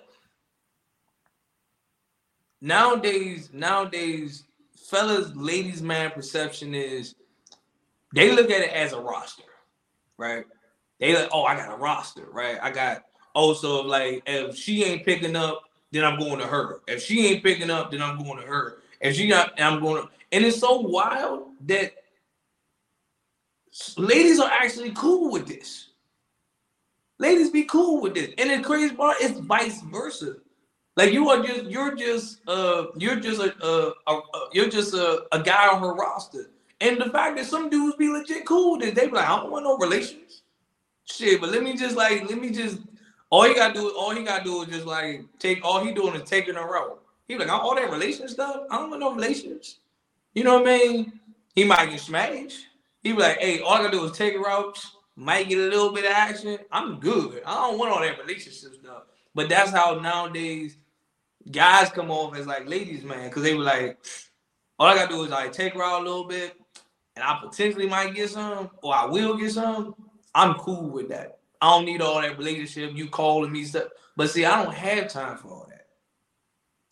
[2.61, 4.43] nowadays, nowadays,
[4.75, 7.15] fellas, ladies, man, perception is
[8.13, 9.43] they look at it as a roster,
[10.17, 10.45] right?
[10.99, 12.57] They like, oh, I got a roster, right?
[12.61, 13.03] I got
[13.35, 16.81] also oh, like if she ain't picking up, then I'm going to her.
[16.87, 18.77] If she ain't picking up, then I'm going to her.
[19.01, 20.09] If she not, I'm going to.
[20.31, 21.93] And it's so wild that
[23.97, 25.89] ladies are actually cool with this.
[27.19, 28.33] Ladies be cool with this.
[28.37, 30.37] And the crazy part is vice versa.
[30.97, 34.93] Like you are just you're just uh you're just a, a, a, a you're just
[34.93, 36.51] a, a guy on her roster.
[36.81, 39.37] And the fact that some dudes be legit cool with it, they be like, I
[39.37, 40.41] don't want no relations.
[41.05, 42.79] Shit, but let me just like let me just
[43.29, 46.15] all he gotta do all he gotta do is just like take all he doing
[46.15, 46.99] is taking a row.
[47.27, 48.63] He like all that relation stuff.
[48.69, 49.79] I don't want no relations.
[50.33, 51.19] You know what I mean?
[51.55, 52.67] He might get smashed.
[53.01, 54.77] He be like, hey, all I gotta do is take route
[55.15, 56.57] might get a little bit of action.
[56.71, 57.41] I'm good.
[57.45, 59.03] I don't want all that relationship stuff.
[59.33, 60.77] But that's how nowadays
[61.51, 63.97] guys come off as like ladies, man, because they were like,
[64.77, 66.59] all I gotta do is like take her out a little bit,
[67.15, 69.95] and I potentially might get some, or I will get some.
[70.33, 71.39] I'm cool with that.
[71.65, 72.95] I don't need all that relationship.
[72.95, 75.87] You calling me stuff, but see, I don't have time for all that.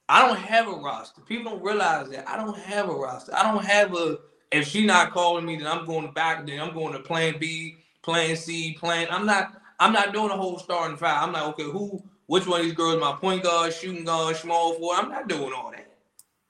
[0.09, 1.21] I don't have a roster.
[1.21, 3.35] People don't realize that I don't have a roster.
[3.35, 4.17] I don't have a
[4.51, 6.47] if she not calling me, then I'm going back.
[6.47, 9.07] Then I'm going to Plan B, Plan C, Plan.
[9.11, 9.61] I'm not.
[9.79, 11.21] I'm not doing a whole starting five.
[11.21, 12.01] I'm like, okay, who?
[12.25, 12.99] Which one of these girls?
[12.99, 14.95] My point guard, shooting guard, small four.
[14.95, 15.87] I'm not doing all that.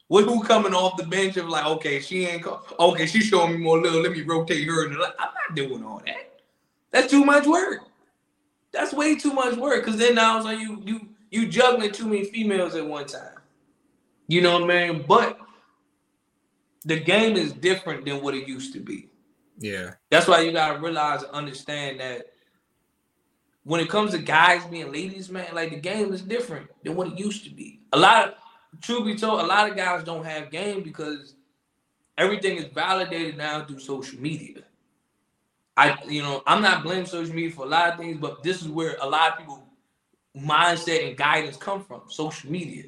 [0.07, 2.43] What who coming off the bench of like, okay, she ain't.
[2.43, 4.01] Call, okay, she showing me more little.
[4.01, 4.87] Let me rotate her.
[4.87, 6.39] The, I'm not doing all that.
[6.91, 7.79] That's too much work.
[8.73, 9.85] That's way too much work.
[9.85, 13.37] Cause then now it's like you you you juggling too many females at one time.
[14.27, 15.05] You know what I mean?
[15.07, 15.37] But
[16.83, 19.09] the game is different than what it used to be.
[19.57, 19.91] Yeah.
[20.09, 22.33] That's why you gotta realize and understand that
[23.63, 27.07] when it comes to guys being ladies, man, like the game is different than what
[27.07, 27.79] it used to be.
[27.93, 28.29] A lot
[28.73, 31.35] of truth be told, a lot of guys don't have game because
[32.17, 34.63] everything is validated now through social media.
[35.75, 38.61] I, you know, I'm not blaming social media for a lot of things, but this
[38.61, 39.63] is where a lot of people
[40.37, 42.85] mindset and guidance come from social media.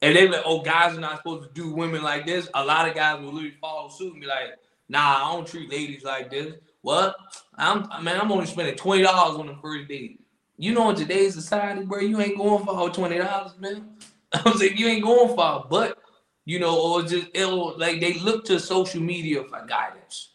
[0.00, 2.48] And they like, oh, guys are not supposed to do women like this.
[2.54, 5.70] A lot of guys will literally follow suit and be like, nah, I don't treat
[5.70, 6.54] ladies like this.
[6.80, 7.14] What?
[7.56, 10.20] I'm man, I'm only spending twenty dollars on the first date.
[10.58, 13.90] You know, in today's society, bro, you ain't going for twenty dollars, man.
[14.32, 15.98] I'm saying you ain't going far, but
[16.44, 20.31] you know, or just it'll like they look to social media for guidance.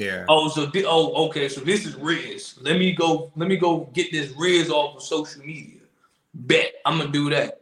[0.00, 0.24] Yeah.
[0.30, 1.46] Oh, so th- oh, okay.
[1.50, 2.56] So this is rizz.
[2.62, 3.30] Let me go.
[3.36, 5.80] Let me go get this rizz off of social media.
[6.32, 7.60] Bet I'm gonna do that.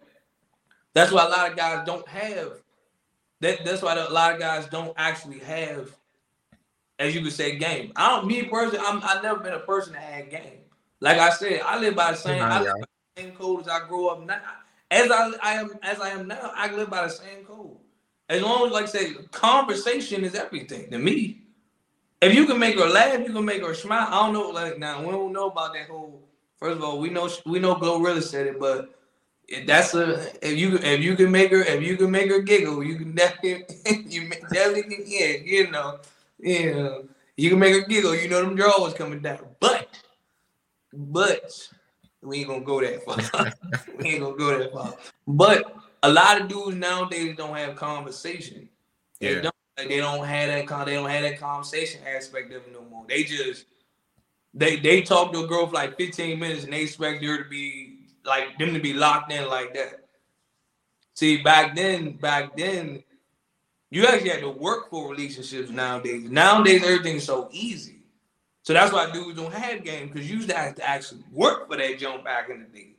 [0.94, 2.52] That's why a lot of guys don't have.
[3.40, 5.90] That that's why a lot of guys don't actually have,
[7.00, 7.90] as you could say, game.
[7.96, 8.28] I don't.
[8.28, 9.02] Me personally, I'm.
[9.02, 10.60] I've never been a person that had game.
[11.00, 12.40] Like I said, I live by the same.
[12.40, 14.40] I live by the same code as I grow up now.
[14.92, 17.78] As I, I am as I am now, I live by the same code.
[18.28, 21.47] As long as, like I say, conversation is everything to me.
[22.20, 24.08] If you can make her laugh, you can make her smile.
[24.08, 26.22] I don't know, like now we don't know about that whole.
[26.58, 28.94] First of all, we know we know Glorilla said it, but
[29.46, 32.40] if that's a if you if you can make her if you can make her
[32.40, 33.66] giggle, you can definitely
[34.08, 36.00] you definitely can yeah you know
[36.40, 36.98] yeah
[37.36, 38.16] you can make her giggle.
[38.16, 39.88] You know them drawers coming down, but
[40.92, 41.68] but
[42.22, 43.52] we ain't gonna go that far.
[43.96, 44.96] we ain't gonna go that far.
[45.26, 48.68] But a lot of dudes nowadays don't have conversation.
[49.20, 49.40] They Yeah.
[49.42, 52.72] don't like, they don't have that con they don't have that conversation aspect of it
[52.72, 53.04] no more.
[53.08, 53.66] They just
[54.52, 57.48] they they talk to a girl for like 15 minutes and they expect her to
[57.48, 60.08] be like them to be locked in like that.
[61.14, 63.02] See, back then, back then,
[63.90, 66.30] you actually had to work for relationships nowadays.
[66.30, 68.02] Nowadays, everything's so easy.
[68.62, 71.68] So that's why dudes don't have game because you used to have to actually work
[71.68, 72.96] for that jump back in the day.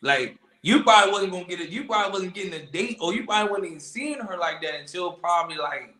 [0.00, 1.70] Like you probably wasn't gonna get it.
[1.70, 4.74] You probably wasn't getting a date, or you probably wasn't even seeing her like that
[4.80, 5.94] until probably like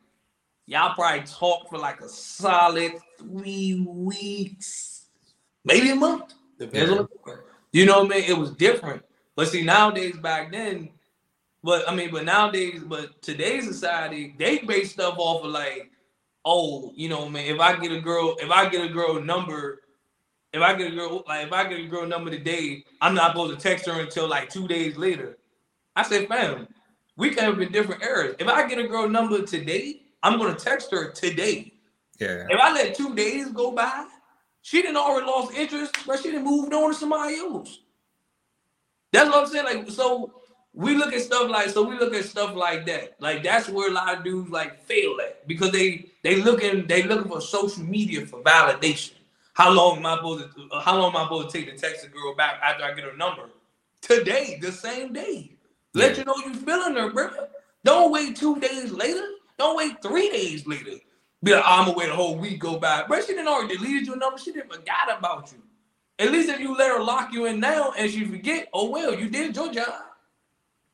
[0.66, 5.07] y'all probably talked for like a solid three weeks,
[5.64, 6.35] maybe a month.
[6.59, 7.38] Depends on the
[7.72, 8.25] you know what I mean?
[8.29, 9.03] It was different.
[9.35, 10.90] But see, nowadays back then,
[11.64, 15.90] but I mean, but nowadays, but today's society, they base stuff off of like,
[16.44, 19.81] oh, you know, man, if I get a girl, if I get a girl number,
[20.52, 23.32] if I get a girl, like if I get a girl number today, I'm not
[23.32, 25.38] supposed to text her until like two days later.
[25.96, 26.68] I said, fam,
[27.16, 28.36] we came up in different eras.
[28.38, 31.72] If I get a girl number today, I'm gonna text her today.
[32.18, 32.46] Yeah.
[32.48, 34.06] If I let two days go by,
[34.62, 37.80] she didn't already lost interest, but she didn't moved on to somebody else.
[39.12, 39.64] That's what I'm saying.
[39.64, 40.42] Like, so
[40.74, 43.16] we look at stuff like, so we look at stuff like that.
[43.20, 47.02] Like that's where a lot of dudes like fail at because they they looking they
[47.02, 49.12] looking for social media for validation.
[49.54, 50.80] How long am I supposed to?
[50.80, 53.04] How long am I supposed to take to text a girl back after I get
[53.04, 53.50] her number?
[54.00, 55.52] Today, the same day.
[55.94, 56.18] Let Yeah.
[56.18, 57.30] you know you feeling her, bro.
[57.84, 59.26] Don't wait two days later.
[59.58, 60.92] Don't wait three days later.
[61.42, 63.02] Be like, I'm gonna wait a whole week go by.
[63.04, 64.38] Bro, she didn't already deleted your number.
[64.38, 65.62] She didn't forgot about you.
[66.18, 69.14] At least if you let her lock you in now and she forget, oh well,
[69.14, 70.02] you did your job.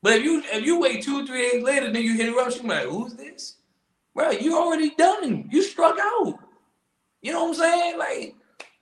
[0.01, 2.51] But if you if you wait two three days later, then you hit her up,
[2.51, 3.57] she be like, who's this?
[4.15, 5.47] Bro, you already done.
[5.51, 6.39] You struck out.
[7.21, 7.97] You know what I'm saying?
[7.99, 8.35] Like,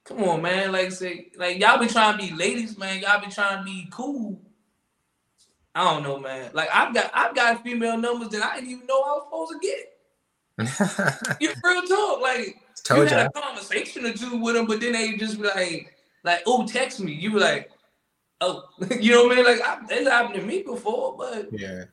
[0.08, 0.72] come on, man.
[0.72, 3.02] Like, say, like y'all be trying to be ladies, man.
[3.02, 4.40] Y'all be trying to be cool.
[5.76, 6.50] I don't know, man.
[6.54, 9.62] Like I've got I've got female numbers that I didn't even know I was supposed
[9.62, 9.94] to get.
[11.40, 14.94] You real talk, like Told you had a conversation or two with them, but then
[14.94, 15.94] they just be like,
[16.24, 17.12] like, oh, text me.
[17.12, 17.70] You be like,
[18.42, 18.64] oh,
[19.00, 19.46] you know what I mean?
[19.46, 21.84] Like, I, it's happened to me before, but Yeah.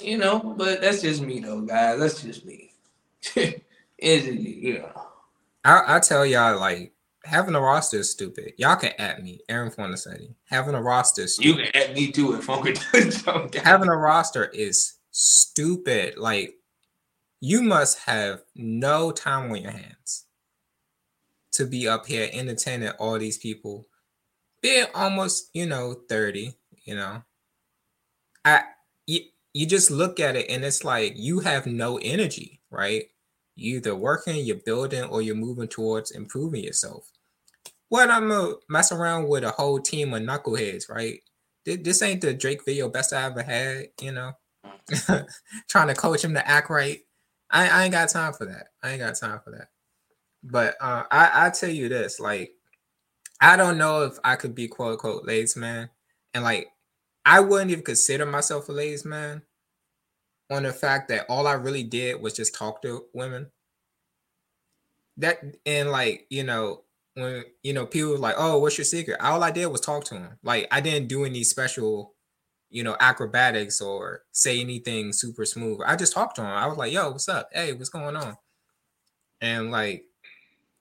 [0.00, 1.98] you know, but that's just me though, guys.
[1.98, 2.72] That's just me.
[3.36, 3.62] Is
[3.98, 4.38] it?
[4.38, 5.02] You know.
[5.64, 6.92] I I tell y'all like
[7.24, 8.52] having a roster is stupid.
[8.58, 10.34] Y'all can at me, Aaron Fornasetti.
[10.50, 13.62] Having a roster is You can add me too if I'm gonna do something.
[13.62, 16.16] having a roster is stupid.
[16.16, 16.54] Like
[17.40, 20.26] you must have no time on your hands
[21.52, 23.88] to be up here entertaining all these people,
[24.62, 26.54] being almost, you know, 30,
[26.84, 27.22] you know.
[28.44, 28.62] I
[29.06, 29.20] you,
[29.52, 33.04] you just look at it and it's like you have no energy, right?
[33.58, 37.10] You either working, you're building, or you're moving towards improving yourself.
[37.88, 41.20] What I'm gonna mess around with a whole team of knuckleheads, right?
[41.64, 44.32] This ain't the Drake video best I ever had, you know.
[45.68, 47.00] Trying to coach him to act right.
[47.50, 48.68] I, I ain't got time for that.
[48.82, 49.68] I ain't got time for that.
[50.42, 52.52] But uh, I I tell you this, like,
[53.40, 55.90] I don't know if I could be quote unquote ladies man,
[56.32, 56.68] and like,
[57.24, 59.42] I wouldn't even consider myself a ladies man,
[60.50, 63.50] on the fact that all I really did was just talk to women.
[65.16, 66.84] That and like you know
[67.14, 70.04] when you know people were like, "Oh, what's your secret?" All I did was talk
[70.04, 70.38] to them.
[70.42, 72.14] Like I didn't do any special,
[72.70, 75.80] you know, acrobatics or say anything super smooth.
[75.84, 76.50] I just talked to them.
[76.50, 77.50] I was like, "Yo, what's up?
[77.52, 78.36] Hey, what's going on?"
[79.40, 80.04] And like,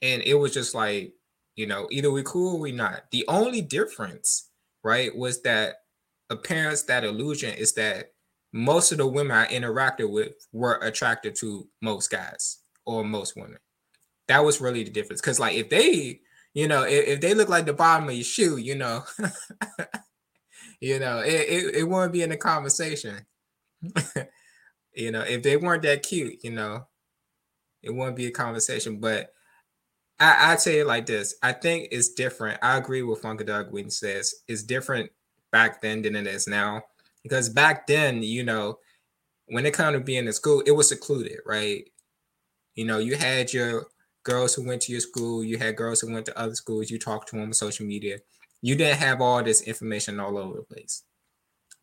[0.01, 1.13] and it was just like,
[1.55, 3.09] you know, either we cool or we not.
[3.11, 4.49] The only difference,
[4.83, 5.77] right, was that
[6.29, 8.13] appearance that illusion is that
[8.57, 13.59] most of the women I interacted with were attracted to most guys or most women.
[14.27, 15.21] That was really the difference.
[15.21, 16.21] Cause like if they,
[16.53, 19.03] you know, if, if they look like the bottom of your shoe, you know,
[20.81, 23.25] you know, it, it, it wouldn't be in the conversation.
[24.95, 26.87] you know, if they weren't that cute, you know,
[27.83, 28.99] it wouldn't be a conversation.
[28.99, 29.33] But
[30.19, 32.59] I, I tell you like this, I think it's different.
[32.63, 35.11] I agree with Funky when he says it's different
[35.51, 36.83] back then than it is now
[37.27, 38.79] because back then, you know,
[39.47, 41.89] when it come to being in school, it was secluded, right?
[42.75, 43.87] You know, you had your
[44.23, 46.99] girls who went to your school, you had girls who went to other schools, you
[46.99, 48.19] talked to them on social media.
[48.61, 51.03] You didn't have all this information all over the place.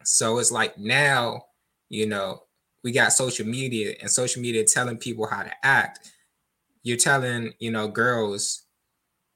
[0.04, 1.44] So it's like now,
[1.88, 2.42] you know,
[2.82, 6.10] we got social media and social media telling people how to act.
[6.82, 8.64] You're telling, you know, girls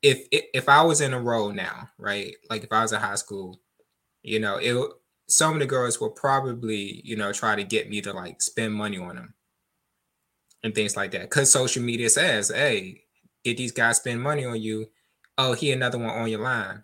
[0.02, 2.34] if if I was in a role now, right?
[2.50, 3.60] Like if I was in high school,
[4.22, 4.74] you know, it
[5.28, 8.74] some of the girls will probably, you know, try to get me to like spend
[8.74, 9.34] money on them
[10.64, 11.30] and things like that.
[11.30, 13.02] Cause social media says, hey,
[13.44, 14.86] get these guys spend money on you.
[15.36, 16.82] Oh, he another one on your line.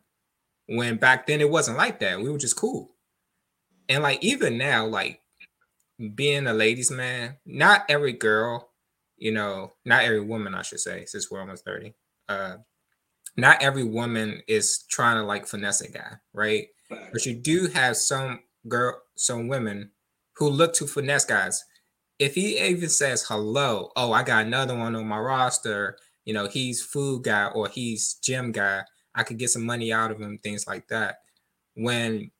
[0.66, 2.20] When back then it wasn't like that.
[2.20, 2.94] We were just cool.
[3.88, 5.20] And like even now, like
[6.14, 8.70] being a ladies' man, not every girl,
[9.16, 11.94] you know, not every woman, I should say, since we're almost 30.
[12.28, 12.56] Uh
[13.36, 16.68] not every woman is trying to like finesse a guy, right?
[17.12, 19.90] But you do have some girl, some women
[20.36, 21.64] who look to finesse guys.
[22.18, 26.46] If he even says hello, oh, I got another one on my roster, you know,
[26.46, 28.82] he's food guy or he's gym guy,
[29.14, 31.16] I could get some money out of him, things like that.
[31.74, 32.30] When,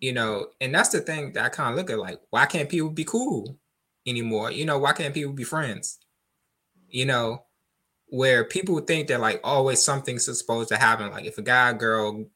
[0.00, 2.68] you know, and that's the thing that I kind of look at like, why can't
[2.68, 3.58] people be cool
[4.06, 4.50] anymore?
[4.50, 5.98] You know, why can't people be friends?
[6.88, 7.44] You know,
[8.08, 11.10] where people think that like always something's supposed to happen.
[11.10, 12.26] Like if a guy girl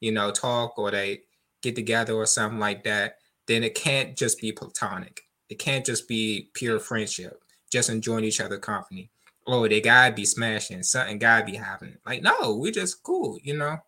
[0.00, 1.22] you know, talk or they
[1.62, 5.22] get together or something like that, then it can't just be platonic.
[5.48, 9.10] It can't just be pure friendship, just enjoying each other company.
[9.46, 11.96] Oh, they gotta be smashing, something gotta be happening.
[12.06, 13.78] Like, no, we're just cool, you know.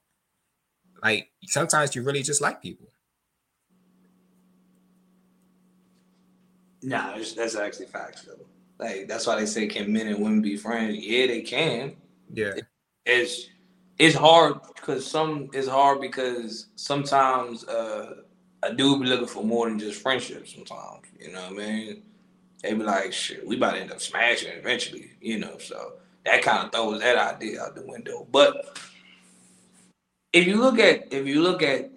[1.02, 2.88] Like sometimes you really just like people.
[6.82, 8.44] Nah, that's actually facts though.
[8.78, 10.98] Like that's why they say can men and women be friends?
[10.98, 11.96] Yeah, they can.
[12.32, 12.54] Yeah.
[13.06, 13.48] It's
[13.98, 18.16] it's hard because some it's hard because sometimes uh,
[18.62, 20.48] a dude be looking for more than just friendship.
[20.48, 22.02] Sometimes, you know what I mean?
[22.62, 25.58] They be like, "Shit, we about to end up smashing eventually," you know.
[25.58, 28.26] So that kind of throws that idea out the window.
[28.30, 28.78] But
[30.32, 31.90] if you look at if you look at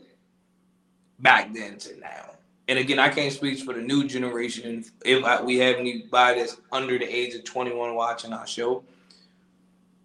[1.19, 2.31] back then to now,
[2.67, 4.85] and again, I can't speak for the new generation.
[5.03, 8.83] If I, we have anybody that's under the age of twenty one watching our show,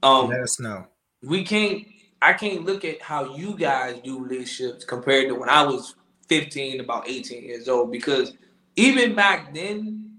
[0.03, 0.87] um, let us know
[1.23, 1.87] we can't
[2.21, 5.97] I can't look at how you guys do relationships compared to when I was
[6.29, 8.35] 15, about 18 years old, because
[8.77, 10.11] even back then,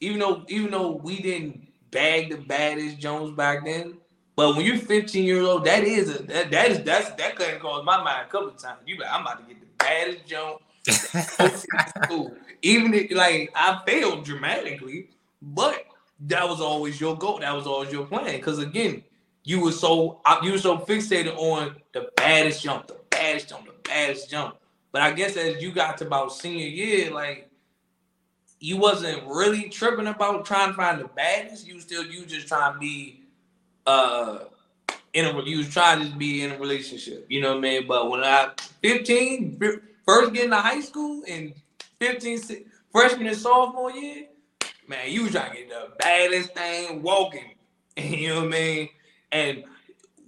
[0.00, 3.98] even though even though we didn't bag the baddest Jones back then,
[4.36, 7.60] but when you're 15 years old, that is a that, that is that's that couldn't
[7.60, 8.78] cross my mind a couple of times.
[8.86, 10.60] You like, I'm about to get the baddest Jones.
[12.62, 15.10] even if, like I failed dramatically,
[15.40, 15.84] but
[16.20, 17.40] that was always your goal.
[17.40, 18.36] That was always your plan.
[18.36, 19.04] Because again,
[19.44, 23.72] you were so you were so fixated on the baddest jump, the baddest jump, the
[23.88, 24.56] baddest jump.
[24.92, 27.48] But I guess as you got to about senior year, like
[28.60, 31.66] you wasn't really tripping about trying to find the baddest.
[31.66, 33.20] You still you just trying to be
[33.86, 34.44] uh
[35.12, 37.26] in a you was trying to be in a relationship.
[37.28, 37.86] You know what I mean?
[37.86, 38.50] But when I
[38.82, 39.60] 15,
[40.06, 41.52] first getting to high school and
[42.00, 42.38] 15
[42.92, 44.26] freshman and sophomore year,
[44.88, 47.44] man, you was trying to get the baddest thing walking.
[47.94, 48.88] You know what I mean?
[49.32, 49.64] And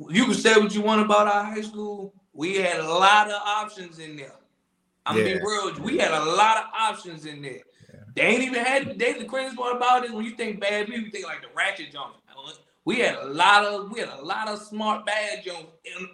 [0.09, 2.15] you can say what you want about our high school.
[2.33, 4.33] We had a lot of options in there.
[5.07, 5.25] I'm yeah.
[5.25, 5.75] being real.
[5.81, 7.61] We had a lot of options in there.
[7.93, 8.01] Yeah.
[8.17, 11.03] They ain't even had they the craziest part about it when you think bad people,
[11.03, 12.17] you think like the ratchet Jones.
[12.87, 15.67] We had a lot of we had a lot of smart bad Jones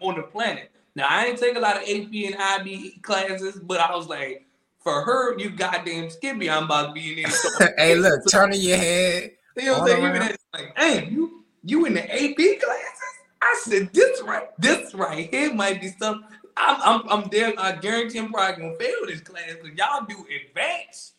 [0.02, 0.70] on the planet.
[0.94, 4.46] Now I ain't take a lot of AP and IB classes, but I was like,
[4.78, 7.74] for her, you goddamn skippy, I'm about to be in there.
[7.76, 9.32] hey, look, turning your head.
[9.56, 10.36] You know what I'm saying?
[10.54, 13.00] Like, hey, you you in the AP classes?
[13.42, 16.26] I said, this right, this right here might be something.
[16.56, 17.54] I'm, I'm, I'm there.
[17.58, 21.14] I guarantee I'm probably gonna fail this class because y'all do advanced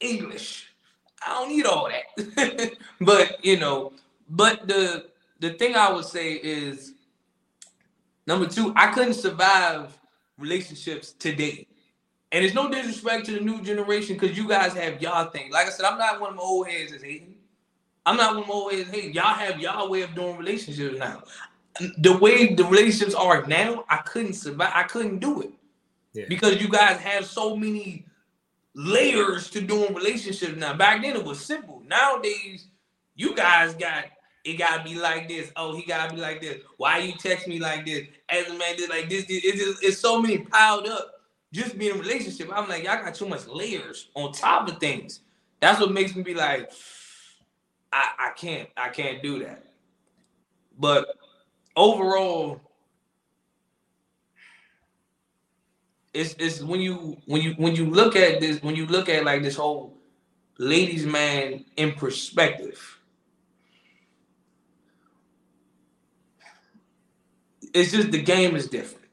[0.00, 0.70] English.
[1.26, 2.72] I don't need all that.
[3.00, 3.92] but you know,
[4.28, 5.06] but the
[5.40, 6.92] the thing I would say is
[8.26, 9.98] number two, I couldn't survive
[10.38, 11.66] relationships today.
[12.32, 15.50] And it's no disrespect to the new generation because you guys have y'all thing.
[15.52, 17.35] Like I said, I'm not one of my old heads that's hating.
[18.06, 19.12] I'm not one of my old heads hating.
[19.12, 21.22] Y'all have y'all way of doing relationships now.
[21.98, 24.72] The way the relationships are now, I couldn't survive.
[24.74, 25.50] I couldn't do it.
[26.14, 26.24] Yeah.
[26.28, 28.06] Because you guys have so many
[28.74, 30.74] layers to doing relationships now.
[30.74, 31.82] Back then it was simple.
[31.86, 32.68] Nowadays,
[33.16, 34.04] you guys got
[34.44, 35.50] it gotta be like this.
[35.56, 36.62] Oh, he gotta be like this.
[36.76, 38.06] Why you text me like this?
[38.28, 39.26] As a man did like this.
[39.28, 41.12] It's just it's so many piled up.
[41.52, 42.50] Just being a relationship.
[42.52, 45.20] I'm like, y'all got too much layers on top of things.
[45.60, 46.70] That's what makes me be like,
[47.92, 49.64] I, I can't, I can't do that.
[50.78, 51.08] But
[51.74, 52.60] overall,
[56.12, 59.24] it's it's when you when you when you look at this when you look at
[59.24, 59.96] like this whole
[60.58, 62.96] ladies man in perspective
[67.76, 69.04] it's just the game is different.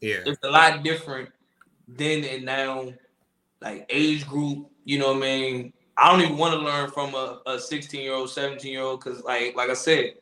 [0.00, 0.18] Yeah.
[0.26, 1.30] It's a lot different
[1.88, 2.92] then and now
[3.60, 7.14] like age group you know what i mean i don't even want to learn from
[7.14, 10.14] a, a 16 year old 17 year old because like like i said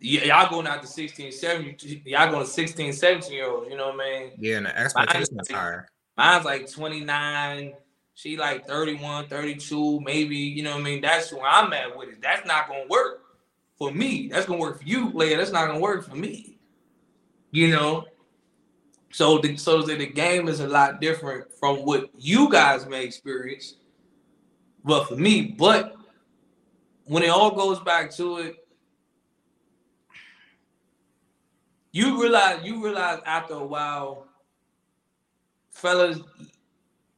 [0.00, 3.88] y'all going out to 16, 17, y'all going to 16, 17 year olds, you know
[3.88, 4.32] what I mean?
[4.38, 5.88] Yeah, and the expectation is higher.
[6.16, 7.74] Mine's like 29,
[8.14, 11.00] she like 31, 32, maybe, you know what I mean?
[11.00, 12.22] That's where I'm at with it.
[12.22, 13.22] That's not gonna work
[13.76, 14.28] for me.
[14.28, 15.36] That's gonna work for you, player.
[15.36, 16.58] That's not gonna work for me.
[17.50, 18.04] You know?
[19.10, 23.04] So the so the, the game is a lot different from what you guys may
[23.04, 23.76] experience.
[24.84, 25.96] But for me, but
[27.04, 28.56] when it all goes back to it,
[31.92, 34.26] you realize you realize after a while,
[35.70, 36.20] fellas,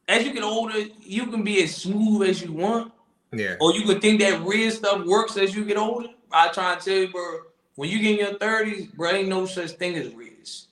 [0.07, 2.91] as you get older, you can be as smooth as you want.
[3.33, 3.55] Yeah.
[3.61, 6.09] Or you can think that real stuff works as you get older.
[6.31, 7.39] I try to tell you, bro,
[7.75, 10.65] when you get in your 30s, bro, ain't no such thing as rizz.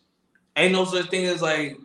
[0.56, 1.78] Ain't no such thing as like,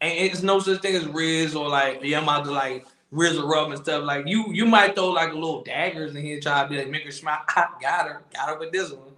[0.00, 3.46] ain't it's no such thing as rizz or like, yeah, I'm to like Rizz or
[3.46, 4.04] rub and stuff.
[4.04, 6.90] Like you, you might throw like a little daggers in here, try to be like,
[6.90, 7.40] make her smile.
[7.48, 9.12] I got her, got her with this one.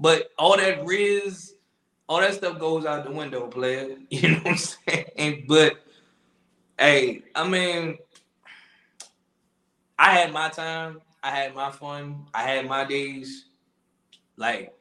[0.00, 1.52] But all that rizz
[2.08, 3.96] all that stuff goes out the window, player.
[4.10, 5.44] You know what I'm saying?
[5.46, 5.76] But
[6.78, 7.98] hey, I mean,
[9.98, 13.46] I had my time, I had my fun, I had my days.
[14.36, 14.72] Like,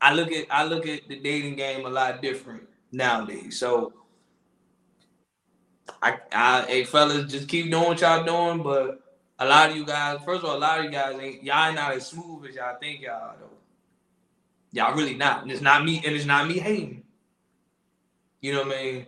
[0.00, 3.58] I look at I look at the dating game a lot different nowadays.
[3.58, 3.92] So
[6.02, 9.00] I, I hey fellas, just keep doing what y'all doing, but
[9.38, 11.66] a lot of you guys, first of all, a lot of you guys ain't y'all
[11.66, 13.56] ain't not as smooth as y'all think y'all though.
[14.72, 15.42] Y'all really not.
[15.42, 17.02] And it's not me, and it's not me hating.
[18.40, 19.06] You know what I mean?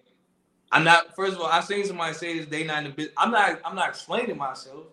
[0.72, 3.14] I'm not, first of all, I seen somebody say this day not in the business.
[3.16, 4.84] I'm not, I'm not explaining myself.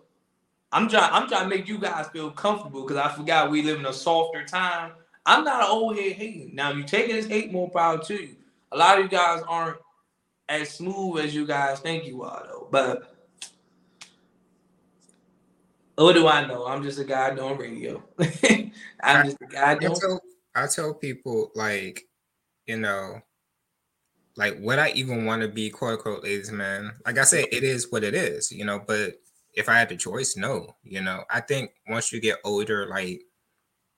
[0.72, 3.78] I'm trying, I'm trying to make you guys feel comfortable because I forgot we live
[3.78, 4.92] in a softer time.
[5.24, 6.54] I'm not an old head hating.
[6.54, 8.36] Now, if you taking this hate, more power to you.
[8.72, 9.78] A lot of you guys aren't
[10.48, 12.68] as smooth as you guys think you are, though.
[12.70, 13.16] But
[15.96, 16.66] what do I know?
[16.66, 18.02] I'm just a guy doing radio.
[19.02, 20.18] I'm just a guy doing.
[20.54, 22.02] I tell people like,
[22.66, 23.20] you know,
[24.36, 26.92] like would I even want to be quote unquote ladies man?
[27.04, 28.82] Like I said, it is what it is, you know.
[28.86, 29.14] But
[29.54, 31.24] if I had the choice, no, you know.
[31.30, 33.22] I think once you get older, like,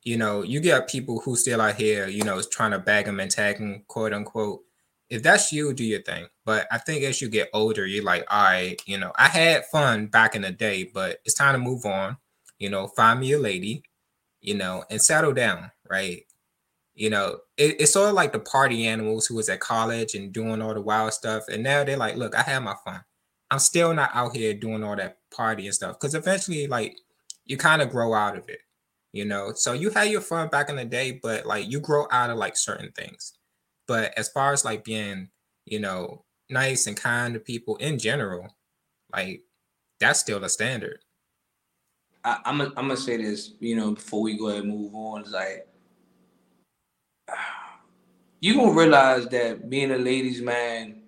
[0.05, 3.18] you know, you get people who still out here, you know, trying to bag them
[3.18, 4.61] and tag them, quote unquote.
[5.11, 6.26] If that's you, do your thing.
[6.49, 9.66] But I think as you get older, you're like, all right, you know, I had
[9.66, 12.16] fun back in the day, but it's time to move on.
[12.59, 13.82] You know, find me a lady,
[14.40, 16.22] you know, and settle down, right?
[16.94, 20.32] you know, it, it's sort of like the party animals who was at college and
[20.32, 21.44] doing all the wild stuff.
[21.49, 23.03] And now they're like, look, I had my fun.
[23.51, 25.99] I'm still not out here doing all that party and stuff.
[26.01, 26.96] Cause eventually, like,
[27.46, 28.61] you kind of grow out of it,
[29.12, 29.53] you know.
[29.55, 32.38] So you had your fun back in the day, but like you grow out of
[32.38, 33.34] like certain things.
[33.86, 35.30] But as far as like being,
[35.66, 38.49] you know, nice and kind to people in general,
[39.12, 39.42] like
[40.01, 41.01] that's still the standard.
[42.24, 44.94] I, am gonna I'm gonna say this, you know, before we go ahead and move
[44.94, 45.22] on.
[45.22, 45.68] Is like
[48.40, 51.03] you gonna realize that being a ladies' man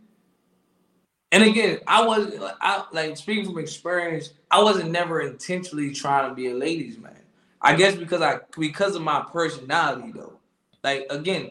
[1.32, 6.34] And again, I was I like speaking from experience, I wasn't never intentionally trying to
[6.34, 7.16] be a ladies man.
[7.62, 10.38] I guess because I because of my personality though.
[10.82, 11.50] Like again,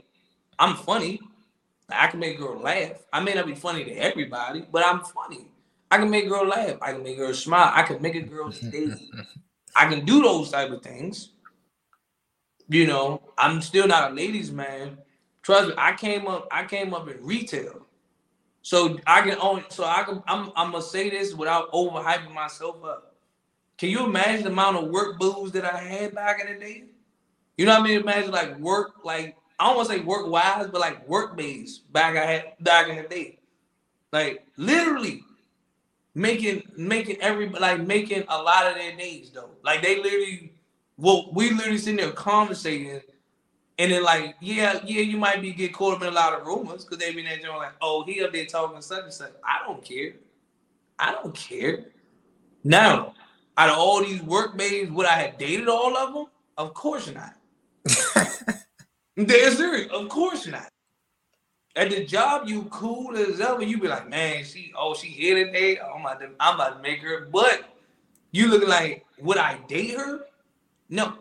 [0.57, 1.19] I'm funny.
[1.91, 3.03] I can make a girl laugh.
[3.11, 5.47] I may not be funny to everybody, but I'm funny.
[5.91, 6.77] I can make a girl laugh.
[6.81, 7.71] I can make a girl smile.
[7.73, 8.93] I can make a girl day.
[9.75, 11.29] I can do those type of things.
[12.67, 14.97] You know, I'm still not a ladies man.
[15.41, 17.85] Trust me, I came up, I came up in retail.
[18.61, 22.83] So I can only so I can I'm I'm gonna say this without overhyping myself
[22.83, 23.15] up.
[23.77, 26.83] Can you imagine the amount of work boos that I had back in the day?
[27.57, 28.01] You know what I mean?
[28.01, 31.91] Imagine like work, like I don't want to say work wise, but like work based
[31.91, 33.39] back I had back in the day.
[34.11, 35.23] Like literally
[36.15, 39.51] making making every like making a lot of their days though.
[39.63, 40.53] Like they literally
[40.97, 43.01] well, we literally sitting there conversating
[43.79, 46.45] and then like, yeah, yeah, you might be get caught up in a lot of
[46.45, 49.31] rumors because they be there doing like, oh, he up there talking such and such.
[49.41, 50.15] I don't care.
[50.99, 51.85] I don't care.
[52.65, 53.13] Now,
[53.57, 56.25] out of all these work babes, would I have dated all of them?
[56.57, 57.35] Of course not.
[59.27, 59.91] They're serious.
[59.91, 60.69] Of course not.
[61.75, 63.63] At the job, you cool as ever.
[63.63, 65.77] You be like, man, she, oh, she here today.
[65.77, 67.27] Oh, I'm about to, I'm about to make her.
[67.31, 67.63] But
[68.31, 70.21] you look like, would I date her?
[70.89, 71.17] No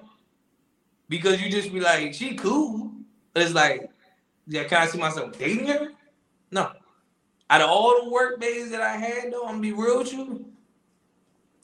[1.08, 2.92] because you just be like, she cool.
[3.32, 3.90] But it's like,
[4.46, 5.88] yeah, can I see myself dating her?
[6.50, 6.72] No.
[7.50, 10.12] Out of all the work days that I had, though, I'm gonna be real with
[10.12, 10.46] you.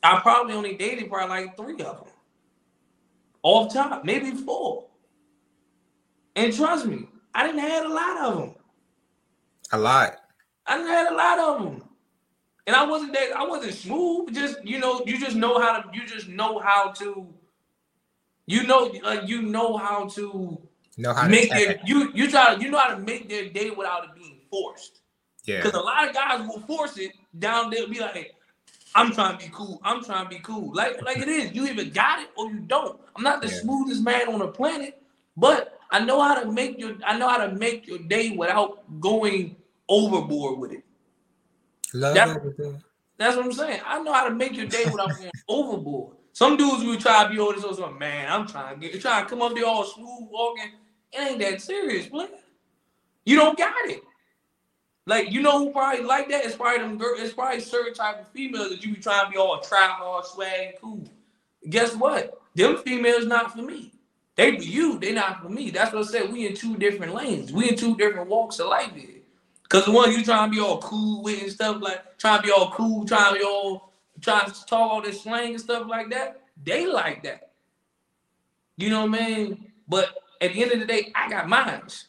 [0.03, 2.13] I probably only dated probably like three of them.
[3.43, 4.87] Off top, maybe four.
[6.37, 8.55] And trust me, I didn't have a lot of them.
[9.73, 10.17] A lot.
[10.67, 11.83] I didn't have a lot of them.
[12.67, 14.35] And I wasn't that I wasn't smooth.
[14.35, 17.29] Just you know, you just know how to you just know how to
[18.47, 20.61] you know, uh, you know how to
[20.97, 24.05] know how make their you you try you know how to make their day without
[24.05, 25.01] it being forced.
[25.45, 25.57] Yeah.
[25.59, 28.35] Because a lot of guys will force it down there, be like,
[28.95, 29.81] I'm trying to be cool.
[29.85, 30.73] I'm trying to be cool.
[30.75, 31.53] Like like it is.
[31.53, 32.99] You either got it or you don't.
[33.17, 33.61] I'm not the yeah.
[33.61, 35.03] smoothest man on the planet,
[35.37, 39.01] but I know how to make your I know how to make your day without
[39.01, 39.55] going
[39.89, 40.83] overboard with it.
[41.93, 42.33] Love that's,
[43.17, 43.81] that's what I'm saying.
[43.87, 46.17] I know how to make your day without going overboard.
[46.33, 49.01] Some dudes will try to be all this also, man, I'm trying to get you
[49.01, 50.73] trying to come up there all smooth walking.
[51.13, 52.27] It ain't that serious, man.
[53.25, 54.03] You don't got it.
[55.07, 56.45] Like you know who probably like that?
[56.45, 59.31] It's probably them girl, it's probably certain type of females that you be trying to
[59.31, 61.05] be all trap hard, swag, cool.
[61.71, 62.43] Guess what?
[62.57, 63.94] Them females not for me.
[64.37, 65.71] They for you, they not for me.
[65.71, 66.33] That's what I said.
[66.33, 67.53] We in two different lanes.
[67.53, 69.21] We in two different walks of life here.
[69.69, 72.47] Cause the one you trying to be all cool with and stuff like trying to
[72.47, 75.89] be all cool, trying to be all trying to talk all this slang and stuff
[75.89, 77.51] like that, they like that.
[78.77, 79.73] You know what I mean?
[79.89, 82.07] But at the end of the day, I got mines.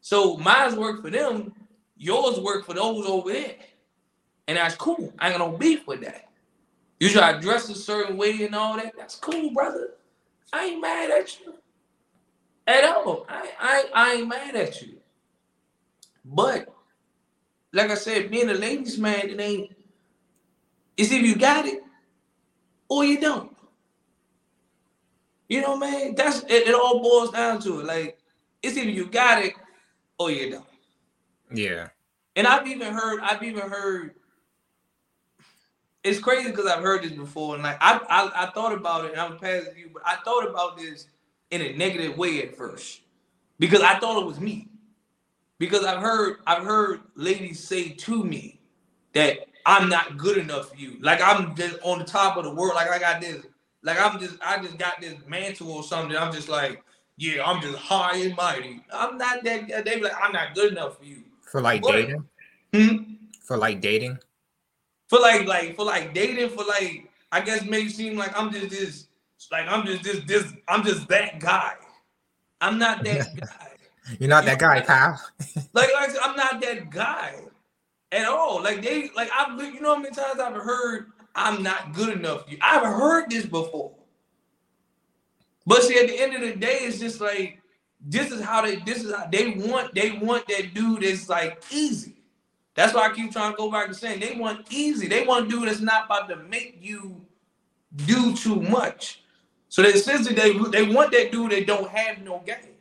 [0.00, 1.52] So mines work for them,
[1.96, 3.54] yours work for those over there.
[4.48, 5.12] And that's cool.
[5.18, 6.28] I ain't got no beef with that.
[6.98, 8.94] You try to dress a certain way and all that.
[8.96, 9.94] That's cool, brother.
[10.52, 11.54] I ain't mad at you.
[12.70, 13.26] At all.
[13.28, 14.98] I, I, I ain't mad at you.
[16.24, 16.72] But
[17.72, 19.74] like I said, being a ladies' man, it ain't
[20.96, 21.82] it's if you got it
[22.88, 23.56] or you don't.
[25.48, 26.14] You know what I mean?
[26.14, 27.86] That's it, it all boils down to it.
[27.86, 28.18] Like
[28.62, 29.54] it's either you got it
[30.18, 30.66] or you don't.
[31.52, 31.88] Yeah.
[32.36, 34.14] And I've even heard, I've even heard
[36.04, 39.12] it's crazy because I've heard this before, and like I, I, I thought about it,
[39.12, 41.08] and I'm passing you, but I thought about this
[41.50, 43.00] in a negative way at first
[43.58, 44.68] because I thought it was me.
[45.58, 48.60] Because I've heard, I've heard ladies say to me
[49.12, 50.96] that I'm not good enough for you.
[51.00, 52.74] Like I'm just on the top of the world.
[52.74, 53.44] Like I got this.
[53.82, 56.16] Like I'm just I just got this mantle or something.
[56.16, 56.82] I'm just like,
[57.16, 58.82] yeah, I'm just high and mighty.
[58.92, 59.84] I'm not that.
[59.84, 61.24] They be like, I'm not good enough for you.
[61.42, 62.24] For like but, dating.
[62.72, 62.96] Hmm?
[63.42, 64.18] For like dating.
[65.08, 66.48] For like like for like dating.
[66.50, 69.06] For like I guess make it seem like I'm just this.
[69.50, 70.52] Like I'm just this this.
[70.68, 71.74] I'm just that guy.
[72.60, 73.66] I'm not that guy.
[74.18, 75.20] You're not you that guy, Kyle.
[75.72, 77.36] like like I'm not that guy
[78.12, 78.62] at all.
[78.62, 82.44] Like they like I've you know how many times I've heard I'm not good enough.
[82.60, 83.92] I've heard this before.
[85.66, 87.60] But see, at the end of the day, it's just like
[88.00, 91.62] this is how they this is how they want they want that dude that's like
[91.70, 92.16] easy.
[92.74, 95.06] That's why I keep trying to go back to saying they want easy.
[95.06, 97.20] They want a dude that's not about to make you
[97.94, 99.19] do too much.
[99.70, 102.74] So they essentially they they want that dude that don't have no game.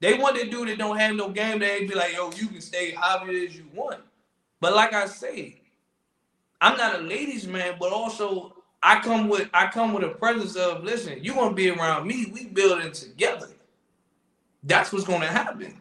[0.00, 1.58] They want that dude that don't have no game.
[1.58, 4.00] They be like, yo, you can stay hobby as you want.
[4.60, 5.60] But like I say,
[6.60, 10.56] I'm not a ladies man, but also I come with I come with a presence
[10.56, 13.48] of listen, you want to be around me, we building together.
[14.62, 15.80] That's what's gonna happen.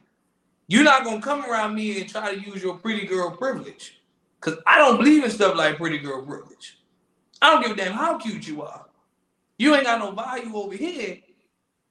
[0.67, 3.99] You're not gonna come around me and try to use your pretty girl privilege.
[4.41, 6.79] Cause I don't believe in stuff like pretty girl privilege.
[7.41, 8.85] I don't give a damn how cute you are.
[9.59, 11.17] You ain't got no value over here.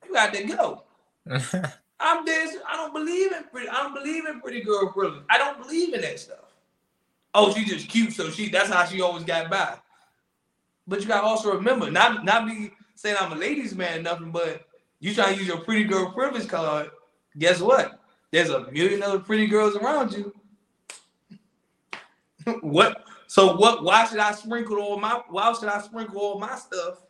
[0.05, 0.85] You got to go.
[2.01, 2.57] I'm this.
[2.67, 3.69] I don't believe in pretty.
[3.69, 5.23] I don't believe in pretty girl privilege.
[5.29, 6.55] I don't believe in that stuff.
[7.35, 9.77] Oh, she just cute, so she that's how she always got by.
[10.87, 14.67] But you gotta also remember, not not be saying I'm a ladies' man, nothing, but
[15.01, 16.91] you trying to use your pretty girl privilege card.
[17.37, 18.01] Guess what?
[18.31, 20.33] There's a million other pretty girls around you.
[22.63, 23.05] what?
[23.27, 23.85] So what?
[23.85, 25.21] Why should I sprinkle all my?
[25.29, 27.03] Why should I sprinkle all my stuff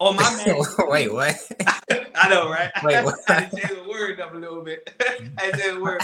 [0.00, 0.56] on my man?
[0.88, 1.36] Wait, what?
[2.14, 2.70] I know, right?
[2.82, 3.14] Wait, what?
[3.28, 4.88] I say the word up a little bit.
[5.38, 6.02] I said the word.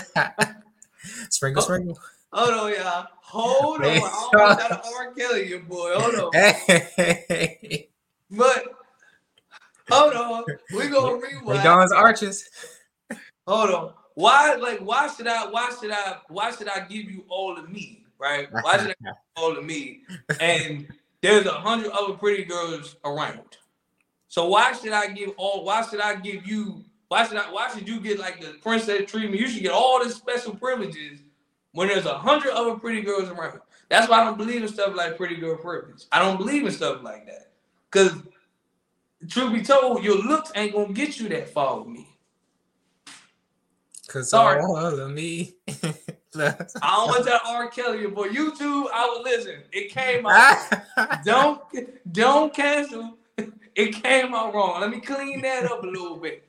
[1.30, 1.64] sprinkle, Oh.
[1.64, 1.98] sprinkle.
[2.32, 3.06] Hold on, y'all.
[3.22, 3.86] Hold on.
[3.86, 5.12] I almost got an R.
[5.14, 5.94] Kelly, your boy.
[5.98, 6.30] Hold on.
[6.32, 7.88] Hey,
[8.30, 8.64] But
[9.90, 10.44] hold on.
[10.76, 11.46] We gonna rewind.
[11.46, 12.48] McDonald's arches.
[13.48, 13.92] Hold on.
[14.14, 15.46] Why, like, why should I?
[15.50, 16.18] Why should I?
[16.28, 18.04] Why should I give you all of me?
[18.18, 18.48] Right?
[18.52, 20.02] Why should I give you all of me?
[20.40, 20.86] And
[21.22, 23.56] there's a hundred other pretty girls around.
[24.30, 25.64] So why should I give all?
[25.64, 26.84] Why should I give you?
[27.08, 27.50] Why should I?
[27.50, 29.40] Why should you get like the princess treatment?
[29.40, 31.18] You should get all the special privileges
[31.72, 33.58] when there's a hundred other pretty girls around.
[33.88, 36.04] That's why I don't believe in stuff like pretty girl privilege.
[36.12, 37.50] I don't believe in stuff like that.
[37.90, 38.12] Cause
[39.28, 42.06] truth be told, your looks ain't gonna get you that far with me.
[44.06, 44.62] Cause Sorry.
[44.62, 45.56] all of me.
[45.68, 45.74] I
[46.36, 47.68] don't want that R.
[47.68, 48.28] Kelly, boy.
[48.28, 49.64] YouTube, I would listen.
[49.72, 50.56] It came out.
[51.24, 51.62] don't
[52.12, 53.16] don't cancel.
[53.76, 54.80] It came out wrong.
[54.80, 56.44] Let me clean that up a little bit.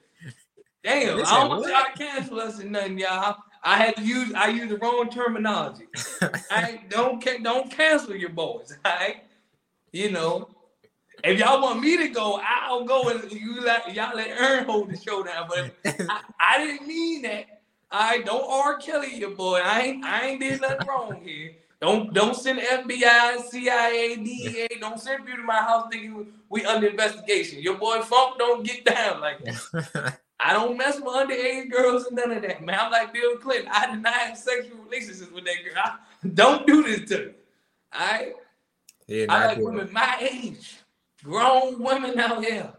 [0.83, 3.37] Damn, I don't want y'all to cancel us and nothing, y'all.
[3.63, 5.85] I had to use I used the wrong terminology.
[6.51, 8.75] I don't don't cancel your boys.
[8.83, 9.23] All right,
[9.91, 10.49] you know.
[11.23, 14.89] If y'all want me to go, I'll go and you let y'all let Aaron hold
[14.89, 15.47] the show down.
[15.47, 17.61] But I, I didn't mean that.
[17.91, 18.77] I don't R.
[18.77, 19.59] Kelly your boy.
[19.63, 21.53] I ain't I ain't did nothing wrong here.
[21.81, 24.67] Don't don't send FBI, CIA, DEA.
[24.79, 27.59] Don't send people to my house thinking we under investigation.
[27.59, 30.19] Your boy Funk don't get down like that.
[30.39, 32.77] I don't mess with underage girls and none of that, man.
[32.79, 33.69] I'm like Bill Clinton.
[33.73, 35.83] I deny have sexual relationships with that girl.
[35.83, 35.97] I-
[36.35, 37.31] don't do this to me.
[37.93, 38.33] All right.
[39.07, 40.77] yeah, I like women my age,
[41.23, 42.71] grown women out here.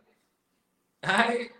[1.05, 1.51] All right.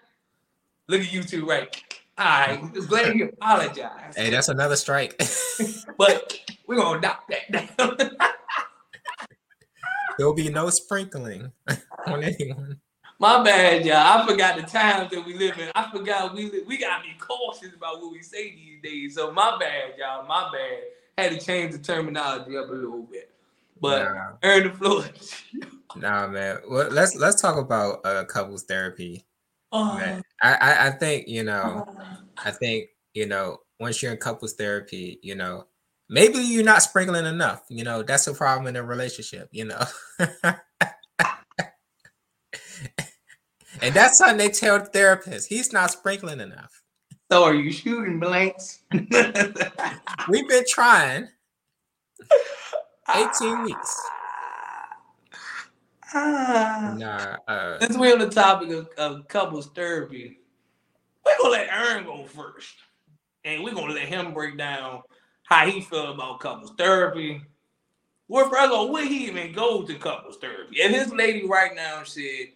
[0.89, 1.83] Look at you two, right?
[2.19, 2.73] All right.
[2.89, 4.15] Glad you apologize.
[4.17, 5.21] Hey, that's another strike.
[5.99, 7.97] But we're gonna knock that down.
[10.19, 11.53] There'll be no sprinkling
[12.07, 12.81] on anyone.
[13.19, 13.97] My bad, y'all.
[13.97, 15.71] I forgot the times that we live in.
[15.75, 19.15] I forgot we li- we gotta be cautious about what we say these days.
[19.15, 20.27] So my bad, y'all.
[20.27, 20.81] My bad.
[21.19, 23.31] Had to change the terminology up a little bit.
[23.81, 24.33] But Nah.
[24.43, 25.05] earn the floor.
[25.97, 26.59] Nah, man.
[26.69, 29.25] Well, let's let's talk about uh, couples therapy.
[29.73, 31.87] Oh, Man, I, I I think you know.
[32.45, 35.67] I think you know once you're in couples therapy, you know
[36.09, 37.63] maybe you're not sprinkling enough.
[37.69, 39.49] You know that's a problem in a relationship.
[39.53, 39.83] You know,
[43.81, 45.49] and that's something they tell the therapist.
[45.49, 46.83] He's not sprinkling enough.
[47.31, 48.81] so are you shooting blanks?
[48.93, 51.29] We've been trying
[53.15, 54.03] 18 weeks.
[56.15, 56.95] Ah.
[56.97, 60.41] Nah, uh, Since we're on the topic of, of couples therapy,
[61.25, 62.75] we're gonna let Aaron go first.
[63.45, 65.03] And we're gonna let him break down
[65.53, 67.43] how he feel about couples therapy.
[68.27, 70.83] Where first of all, would he even go to couples therapy?
[70.83, 72.49] And his lady right now said,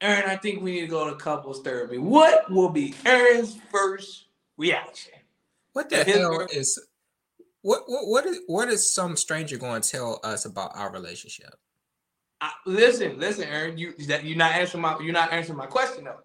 [0.00, 1.98] Aaron, I think we need to go to couples therapy.
[1.98, 4.26] What will be Aaron's first
[4.56, 5.14] reaction?
[5.78, 6.80] what the hell girl- is
[7.62, 11.54] what what what is what is some stranger going to tell us about our relationship?
[12.40, 13.78] I, listen, listen, Aaron.
[13.78, 16.20] You that you're not answering my you're not answering my question though.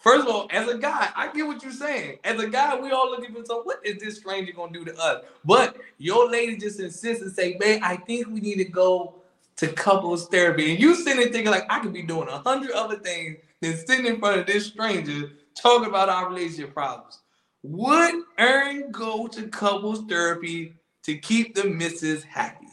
[0.00, 2.18] First of all, as a guy, I get what you're saying.
[2.24, 4.98] As a guy, we all looking for so what is this stranger gonna do to
[4.98, 5.24] us?
[5.44, 9.16] But your lady just insists and say, man, I think we need to go
[9.56, 10.70] to couples therapy.
[10.72, 13.76] And you sitting there thinking like I could be doing a hundred other things than
[13.76, 17.20] sitting in front of this stranger talking about our relationship problems.
[17.62, 22.68] Would Aaron go to couples therapy to keep the missus happy?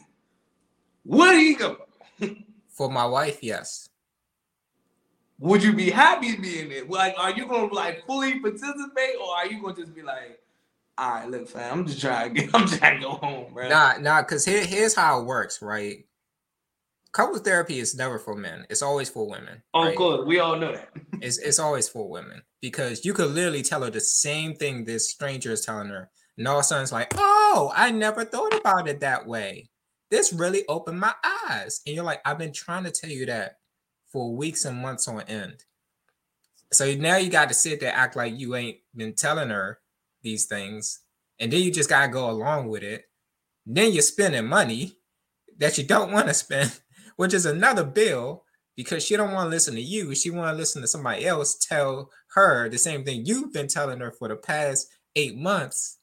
[1.04, 1.76] Would he go?
[2.70, 3.87] For my wife, yes.
[5.38, 6.90] Would you be happy being it?
[6.90, 10.40] Like, are you gonna like fully participate, or are you gonna just be like,
[10.98, 13.68] all right, look, fam, I'm just trying to get, I'm trying to go home, bro.
[13.68, 16.04] Nah, nah, because here, here's how it works, right?
[17.12, 18.66] Couples therapy is never for men.
[18.68, 19.62] It's always for women.
[19.74, 19.96] oh, right?
[19.96, 20.90] good, we all know that.
[21.20, 25.10] It's it's always for women because you could literally tell her the same thing this
[25.10, 28.54] stranger is telling her, and all of a sudden it's like, oh, I never thought
[28.54, 29.68] about it that way.
[30.12, 31.12] This really opened my
[31.48, 33.57] eyes, and you're like, I've been trying to tell you that
[34.10, 35.64] for weeks and months on end.
[36.72, 39.78] So now you got to sit there act like you ain't been telling her
[40.22, 41.00] these things,
[41.38, 43.04] and then you just gotta go along with it.
[43.64, 44.96] Then you're spending money
[45.58, 46.80] that you don't want to spend,
[47.16, 48.44] which is another bill
[48.76, 50.14] because she don't want to listen to you.
[50.14, 54.00] She want to listen to somebody else tell her the same thing you've been telling
[54.00, 55.97] her for the past eight months.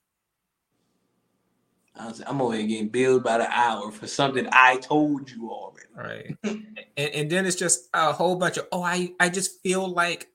[1.97, 5.49] I was, I'm over here getting billed by the hour for something I told you
[5.49, 5.87] already.
[5.95, 6.37] Right.
[6.43, 10.27] and, and then it's just a whole bunch of, oh, I, I just feel like,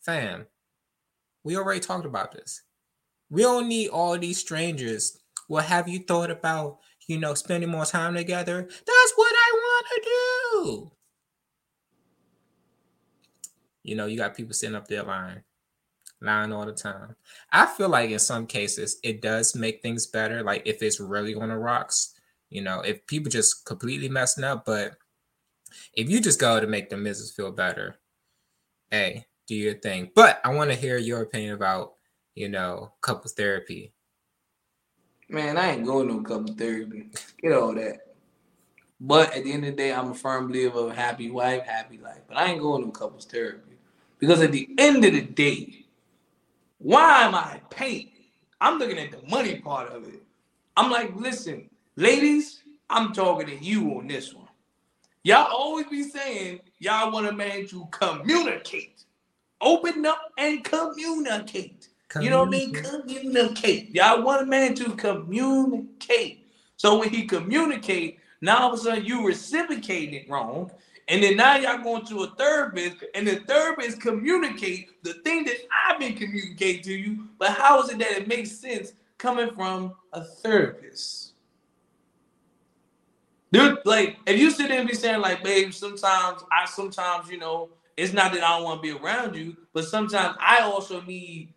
[0.00, 0.46] fam,
[1.44, 2.62] we already talked about this.
[3.30, 5.18] We don't need all these strangers.
[5.48, 8.62] Well, have you thought about, you know, spending more time together?
[8.62, 10.92] That's what I want to do.
[13.82, 15.42] You know, you got people sitting up there lying,
[16.20, 17.14] lying all the time.
[17.52, 20.42] I feel like in some cases it does make things better.
[20.42, 22.14] Like if it's really on the rocks,
[22.50, 24.94] you know, if people just completely messing up, but
[25.94, 27.96] if you just go to make the missus feel better,
[28.90, 30.10] hey, do your thing.
[30.14, 31.94] But I want to hear your opinion about,
[32.34, 33.92] you know, couple therapy.
[35.28, 37.10] Man, I ain't going no couple therapy.
[37.42, 37.98] Get all that.
[39.00, 41.98] But at the end of the day, I'm a firm believer of happy wife, happy
[41.98, 42.20] life.
[42.26, 43.76] But I ain't going no couples therapy.
[44.18, 45.77] Because at the end of the day,
[46.78, 48.10] why am I paying?
[48.60, 50.22] I'm looking at the money part of it.
[50.76, 54.48] I'm like, listen, ladies, I'm talking to you on this one.
[55.24, 59.04] Y'all always be saying y'all want a man to communicate.
[59.60, 61.88] Open up and communicate.
[62.20, 62.72] You know what I mean?
[62.72, 63.94] Communicate.
[63.94, 66.46] Y'all want a man to communicate.
[66.76, 70.70] So when he communicate, now all of a sudden you reciprocating it wrong.
[71.08, 75.14] And then now y'all going to a third therapist, and the third therapist communicate the
[75.24, 77.28] thing that I've been communicating to you.
[77.38, 81.32] But how is it that it makes sense coming from a therapist?
[83.50, 87.38] Dude, like if you sit there and be saying, like, babe, sometimes I sometimes, you
[87.38, 91.00] know, it's not that I don't want to be around you, but sometimes I also
[91.02, 91.54] need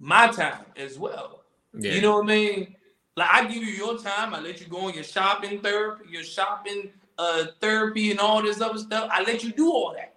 [0.00, 1.44] my time as well.
[1.72, 1.92] Yeah.
[1.92, 2.74] You know what I mean?
[3.16, 6.24] Like I give you your time, I let you go on your shopping therapy, your
[6.24, 9.08] shopping uh therapy and all this other stuff.
[9.12, 10.14] I let you do all that.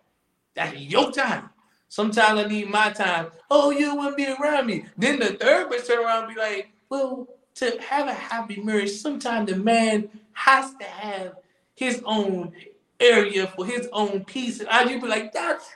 [0.54, 1.50] That's your time.
[1.90, 3.28] Sometimes I need my time.
[3.50, 4.86] Oh, you to be around me.
[4.98, 9.52] Then the therapist turn around and be like, well, to have a happy marriage, sometimes
[9.52, 11.36] the man has to have
[11.76, 12.54] his own
[13.00, 14.60] area for his own peace.
[14.60, 15.70] And I just be like, that's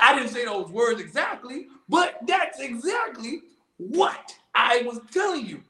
[0.00, 3.42] I didn't say those words exactly, but that's exactly
[3.76, 5.62] what I was telling you.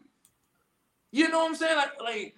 [1.13, 1.77] You know what I'm saying?
[1.77, 2.35] Like, like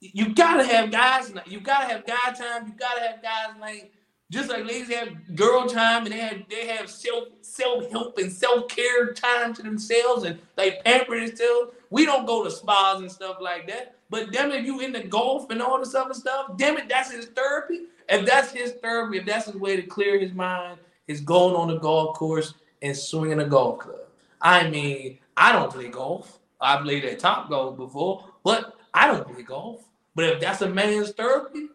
[0.00, 1.32] you gotta have guys.
[1.46, 2.66] You gotta have guy time.
[2.68, 3.92] You gotta have guys like
[4.30, 8.30] just like ladies have girl time and they have they have self self help and
[8.30, 11.72] self care time to themselves and they pamper themselves.
[11.90, 13.96] We don't go to spas and stuff like that.
[14.10, 17.26] But damn if you into golf and all this other stuff, damn it, that's his
[17.26, 17.82] therapy.
[18.08, 20.78] If that's his therapy, if that's his way to clear his mind,
[21.08, 24.00] is going on the golf course and swinging a golf club.
[24.40, 26.38] I mean, I don't play golf.
[26.60, 29.84] I played at Topgolf before, but I don't play golf.
[30.14, 31.68] But if that's a man's therapy,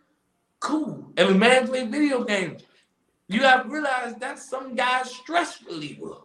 [0.60, 1.14] cool.
[1.16, 2.64] If a man play video games,
[3.28, 6.16] you have to realize that's some guy's stress reliever.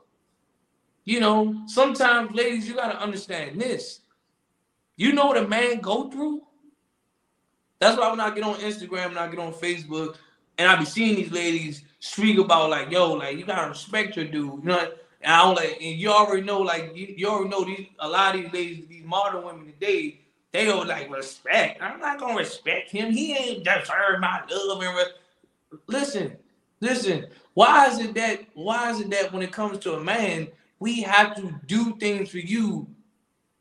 [1.05, 4.01] You know, sometimes, ladies, you got to understand this.
[4.97, 6.43] You know what a man go through?
[7.79, 10.17] That's why when I get on Instagram and I get on Facebook
[10.57, 14.25] and I be seeing these ladies speak about like, yo, like you gotta respect your
[14.25, 14.63] dude.
[14.63, 17.65] You know, and I don't like, and you already know, like you, you already know
[17.65, 20.21] these a lot of these ladies, these modern women today,
[20.57, 21.83] they don't like respect.
[21.83, 23.13] I'm not gonna respect him.
[23.13, 26.35] He ain't deserve my love and re- listen,
[26.81, 27.27] listen.
[27.53, 28.41] Why is it that?
[28.55, 30.49] Why is it that when it comes to a man,
[30.79, 32.87] we have to do things for you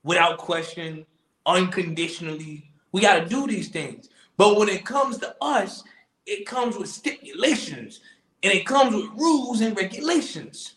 [0.05, 1.05] without question,
[1.45, 2.71] unconditionally?
[2.93, 4.07] We got to do these things.
[4.37, 5.83] But when it comes to us,
[6.25, 7.99] it comes with stipulations
[8.41, 10.74] and it comes with rules and regulations.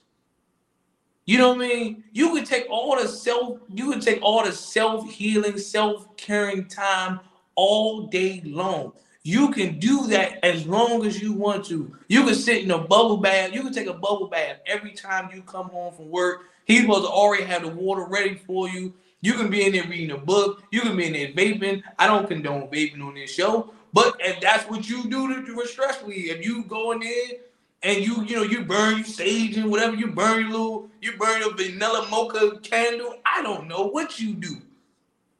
[1.29, 2.05] You know what I mean?
[2.15, 7.21] You could take all the self, you could take all the self-healing, self-caring time
[7.55, 8.95] all day long.
[9.25, 11.95] You can do that as long as you want to.
[12.09, 13.53] You can sit in a bubble bath.
[13.53, 16.45] You can take a bubble bath every time you come home from work.
[16.67, 18.95] Supposed to already have the water ready for you.
[19.21, 20.63] You can be in there reading a book.
[20.71, 21.83] You can be in there vaping.
[21.99, 25.67] I don't condone vaping on this show, but if that's what you do to, to
[25.67, 27.33] stress relief, if you go in there
[27.83, 31.17] and you, you know, you burn your sage and whatever, you burn your little, you
[31.17, 33.17] burn your vanilla mocha candle.
[33.25, 34.57] I don't know what you do.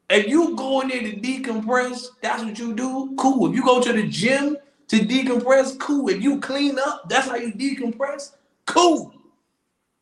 [0.09, 3.13] If you go in there to decompress, that's what you do.
[3.17, 3.49] Cool.
[3.49, 6.09] If you go to the gym to decompress, cool.
[6.09, 8.35] If you clean up, that's how you decompress.
[8.65, 9.13] Cool.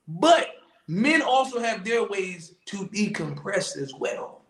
[0.07, 0.47] But
[0.87, 4.41] men also have their ways to decompress as well.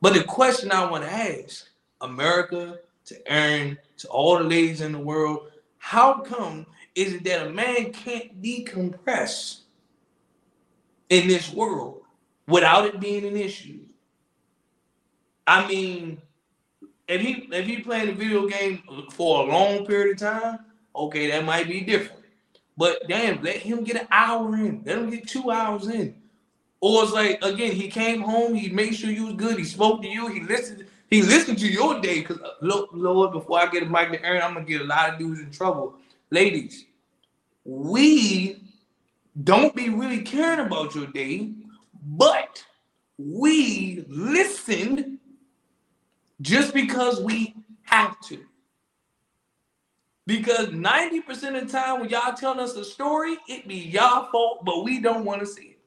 [0.00, 1.68] But the question I want to ask
[2.00, 6.66] America, to Aaron, to all the ladies in the world, how come
[6.96, 9.60] is it that a man can't decompress
[11.10, 12.02] in this world
[12.48, 13.80] without it being an issue?
[15.46, 16.20] I mean,
[17.06, 18.82] if he if he playing a video game
[19.12, 20.58] for a long period of time,
[20.96, 22.24] okay, that might be different.
[22.78, 24.82] But damn, let him get an hour in.
[24.84, 26.14] Let him get two hours in.
[26.80, 30.02] Or it's like again, he came home, he made sure you was good, he spoke
[30.02, 32.22] to you, he listened, he listened to your day.
[32.22, 34.84] Cause uh, look, Lord, before I get a mic to Aaron, I'm gonna get a
[34.84, 35.94] lot of dudes in trouble.
[36.30, 36.85] Ladies,
[37.66, 38.62] we
[39.42, 41.52] don't be really caring about your day,
[42.02, 42.64] but
[43.18, 45.18] we listened
[46.40, 48.38] just because we have to.
[50.26, 51.28] Because 90%
[51.60, 55.00] of the time when y'all telling us a story, it be y'all fault, but we
[55.00, 55.78] don't want to see it.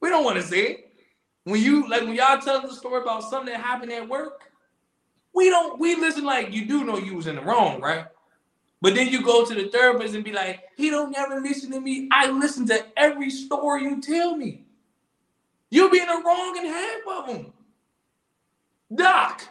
[0.00, 0.92] We don't want to see it.
[1.44, 4.42] When you like when y'all tell us a story about something that happened at work,
[5.32, 8.06] we don't we listen like you do know you was in the wrong, right?
[8.82, 11.80] But then you go to the therapist and be like, he don't never listen to
[11.80, 12.08] me.
[12.12, 14.64] I listen to every story you tell me.
[15.70, 17.52] You'll be in the wrong in half of them.
[18.92, 19.42] Doc,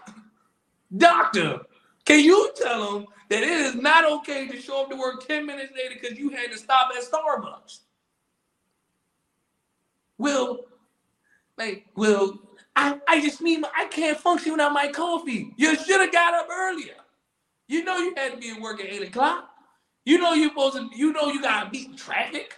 [0.95, 1.61] doctor,
[2.03, 5.45] can you tell him that it is not okay to show up to work 10
[5.45, 7.79] minutes later because you had to stop at Starbucks?
[10.17, 10.65] Will,
[11.57, 12.37] like, Will,
[12.75, 15.53] I, I just mean I can't function without my coffee.
[15.55, 17.00] You should have got up earlier.
[17.71, 19.49] You know you had to be at work at 8 o'clock.
[20.03, 22.53] You know you supposed to, you know you gotta beat traffic.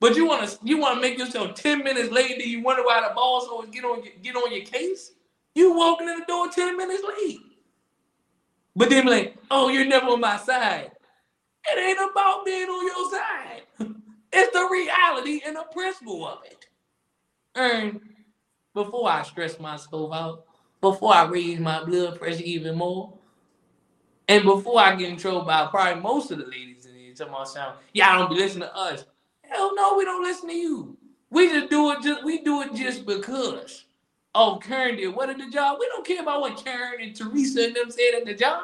[0.00, 2.84] But you want to you want to make yourself 10 minutes late and you wonder
[2.84, 5.12] why the boss always get on get on your case?
[5.54, 7.40] You walking in the door 10 minutes late.
[8.76, 10.92] But then like, oh, you're never on my side.
[11.66, 13.62] It ain't about being on your side.
[14.30, 16.66] It's the reality and the principle of it.
[17.54, 17.98] And
[18.74, 20.44] before I stress myself out,
[20.82, 23.17] before I raise my blood pressure even more,
[24.28, 27.32] and before I get in trouble by probably most of the ladies in here talking
[27.32, 29.04] about sound, y'all don't be listening to us.
[29.42, 30.96] Hell no, we don't listen to you.
[31.30, 33.84] We just do it just we do it just because.
[34.34, 35.78] Oh, Karen did what at the job?
[35.80, 38.62] We don't care about what Karen and Teresa and them said at the job.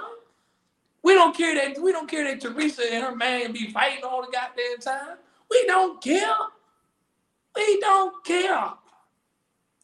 [1.02, 4.22] We don't care that we don't care that Teresa and her man be fighting all
[4.22, 5.16] the goddamn time.
[5.50, 6.34] We don't care.
[7.56, 8.70] We don't care.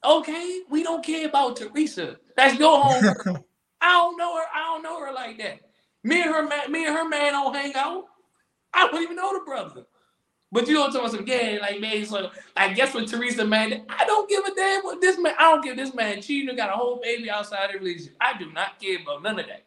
[0.05, 2.17] Okay, we don't care about Teresa.
[2.37, 3.45] That's your home.
[3.81, 4.45] I don't know her.
[4.55, 5.61] I don't know her like that.
[6.03, 8.05] Me and her man, me and her man don't hang out.
[8.73, 9.87] I don't even know the brother.
[10.53, 13.85] But you don't tell me some yeah, like man, so I guess with Teresa, man,
[13.89, 15.35] I don't give a damn what this man.
[15.39, 18.17] I don't give this man cheating, got a whole baby outside the relationship.
[18.21, 19.65] I do not care about none of that.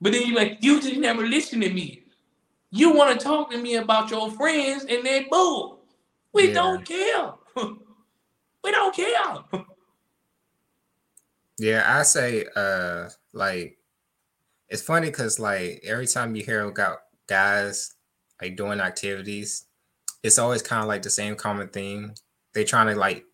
[0.00, 2.02] But then you like, you just never listen to me.
[2.72, 5.80] You want to talk to me about your friends and their bull.
[6.32, 6.54] We yeah.
[6.54, 7.32] don't care.
[8.64, 9.36] we don't care.
[11.58, 13.76] yeah, I say uh like
[14.70, 17.96] it's funny because like every time you hear about guys
[18.40, 19.66] like doing activities,
[20.22, 22.14] it's always kind of like the same common theme.
[22.54, 23.24] They trying to like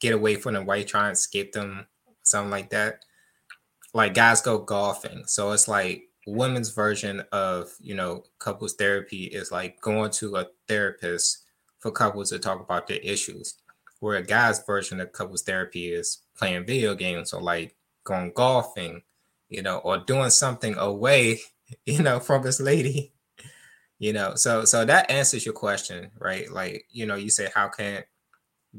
[0.00, 1.86] get away from the white, trying to escape them,
[2.22, 3.04] something like that.
[3.94, 9.50] Like guys go golfing, so it's like women's version of you know couples therapy is
[9.50, 11.44] like going to a therapist
[11.78, 13.54] for couples to talk about their issues,
[14.00, 17.74] where a guy's version of couples therapy is playing video games or like
[18.04, 19.02] going golfing,
[19.50, 21.40] you know, or doing something away,
[21.84, 23.12] you know, from this lady.
[23.98, 26.50] You know so so that answers your question right?
[26.50, 28.02] Like you know you say how can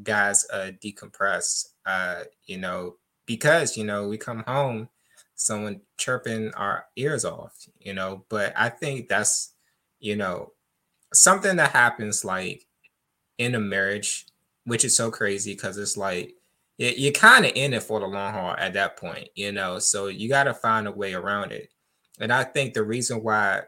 [0.01, 1.67] guys uh decompress?
[1.85, 2.95] Uh you know
[3.27, 4.89] because you know we come home
[5.35, 8.25] someone chirping our ears off you know?
[8.29, 9.53] But i think that's
[9.99, 10.53] you know
[11.13, 12.65] something that happens like
[13.37, 14.25] in a marriage
[14.65, 16.35] which is so crazy because it's like
[16.83, 20.07] you're kind of in it for the long haul at that point you know so
[20.07, 21.69] you got to find a way around it
[22.19, 23.61] and i think the reason why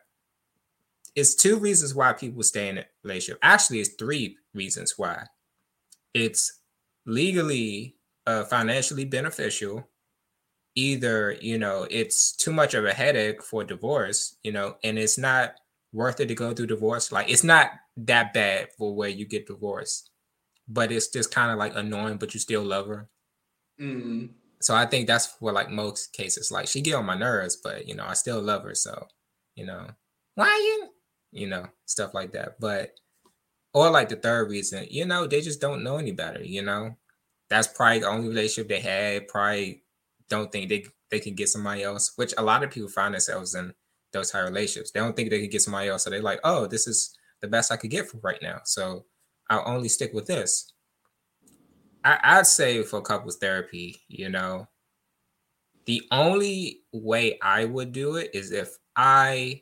[1.16, 3.40] it's two reasons why people stay in a relationship.
[3.42, 5.26] Actually, it's three reasons why.
[6.14, 6.62] It's
[7.06, 7.96] legally
[8.26, 9.88] uh, financially beneficial.
[10.76, 15.20] Either you know it's too much of a headache for divorce, you know, and it's
[15.20, 15.54] not
[15.92, 17.12] worth it to go through divorce.
[17.12, 20.10] Like it's not that bad for where you get divorced,
[20.68, 23.10] but it's just kind of like annoying, but you still love her.
[23.80, 24.30] Mm.
[24.62, 26.52] So I think that's for like most cases.
[26.52, 28.76] Like she get on my nerves, but you know I still love her.
[28.76, 29.08] So
[29.56, 29.88] you know
[30.36, 30.90] why you
[31.34, 32.60] you know, stuff like that.
[32.60, 32.92] But
[33.74, 36.96] or like the third reason, you know, they just don't know any better, you know.
[37.50, 39.84] That's probably the only relationship they had, probably
[40.30, 43.56] don't think they they can get somebody else, which a lot of people find themselves
[43.56, 43.74] in
[44.14, 44.92] those high relationships.
[44.92, 46.04] They don't think they can get somebody else.
[46.04, 48.62] So they're like, oh, this is the best I could get for right now.
[48.64, 49.06] So
[49.54, 50.72] I'll only stick with this.
[52.04, 54.68] I, I'd say for couples therapy, you know,
[55.86, 59.62] the only way I would do it is if I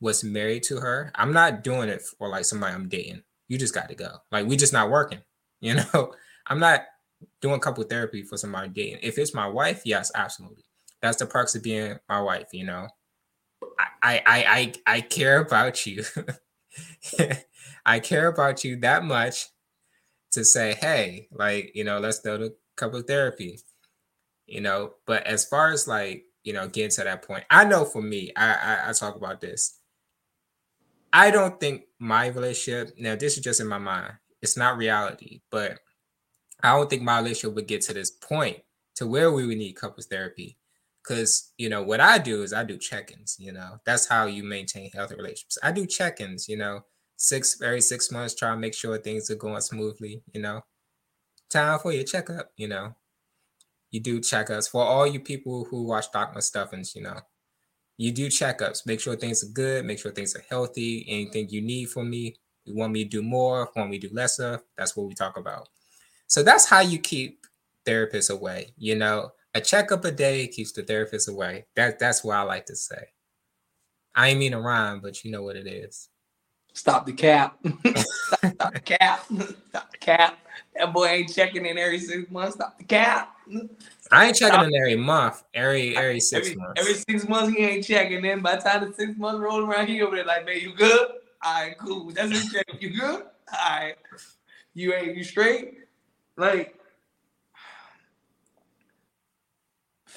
[0.00, 3.22] was married to her, I'm not doing it for like somebody I'm dating.
[3.48, 4.10] You just got to go.
[4.30, 5.20] Like we just not working.
[5.62, 6.14] You know,
[6.46, 6.86] I'm not
[7.42, 9.00] doing couple therapy for somebody dating.
[9.02, 10.64] If it's my wife, yes, absolutely.
[11.02, 12.88] That's the perks of being my wife, you know.
[14.02, 16.02] I I I I care about you.
[17.86, 19.46] I care about you that much
[20.32, 23.60] to say, hey, like, you know, let's go to couple therapy.
[24.46, 27.84] You know, but as far as like, you know, getting to that point, I know
[27.84, 29.78] for me, I, I, I talk about this.
[31.12, 34.12] I don't think my relationship, now this is just in my mind,
[34.42, 35.78] it's not reality, but
[36.62, 38.58] I don't think my relationship would get to this point
[38.96, 40.56] to where we would need couples therapy.
[41.02, 43.36] Cause you know what I do is I do check-ins.
[43.38, 45.58] You know that's how you maintain healthy relationships.
[45.62, 46.48] I do check-ins.
[46.48, 46.80] You know,
[47.16, 50.22] six every six months, try to make sure things are going smoothly.
[50.34, 50.62] You know,
[51.48, 52.52] time for your checkup.
[52.56, 52.94] You know,
[53.90, 56.94] you do checkups for all you people who watch Doc McStuffins.
[56.94, 57.20] You know,
[57.96, 58.86] you do checkups.
[58.86, 59.84] Make sure things are good.
[59.84, 61.06] Make sure things are healthy.
[61.08, 64.14] Anything you need from me, you want me to do more, want me to do
[64.14, 64.62] less of.
[64.76, 65.68] That's what we talk about.
[66.26, 67.46] So that's how you keep
[67.86, 68.74] therapists away.
[68.76, 71.66] You know, a checkup a day keeps the therapist away.
[71.76, 73.08] That that's what I like to say.
[74.14, 76.08] I ain't mean to rhyme, but you know what it is.
[76.72, 77.58] Stop the cap.
[78.44, 79.26] Stop the cap.
[79.68, 80.38] Stop the cap.
[80.76, 82.54] That boy ain't checking in every six months.
[82.54, 83.36] Stop the cap.
[84.12, 85.42] I ain't checking in every month.
[85.52, 86.80] Every every six every, months.
[86.80, 88.22] Every six months he ain't checking.
[88.22, 90.74] Then by the time the six months roll around, he over there like, man, you
[90.74, 91.08] good?
[91.42, 92.10] All right, cool.
[92.10, 92.66] That's his check.
[92.78, 93.22] You good?
[93.52, 93.96] All right.
[94.74, 95.78] You ain't you straight?
[96.36, 96.79] Like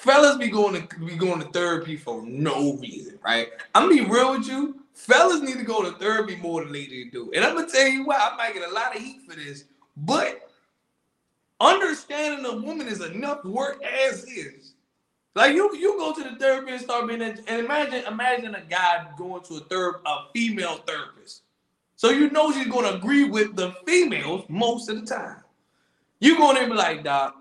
[0.04, 3.48] fellas be going to be going to therapy for no reason, right?
[3.74, 4.80] I'm gonna be real with you.
[4.92, 7.32] Fellas need to go to therapy more than ladies do.
[7.34, 9.64] And I'm gonna tell you why I might get a lot of heat for this,
[9.96, 10.48] but
[11.60, 14.74] understanding a woman is enough work as is.
[15.34, 19.06] Like you, you go to the therapist and start being and imagine, imagine a guy
[19.18, 21.42] going to a third, a female therapist.
[21.96, 25.38] So you know she's gonna agree with the females most of the time.
[26.20, 27.36] You going to be like, Doc,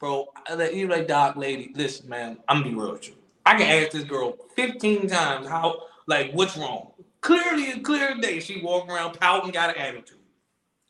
[0.00, 0.26] bro,
[0.72, 3.14] you like, Doc, lady, listen, man, I'm gonna be real with you.
[3.46, 6.92] I can ask this girl 15 times how, like, what's wrong.
[7.20, 10.16] Clearly, a clear day, she walk around pouting, got an attitude.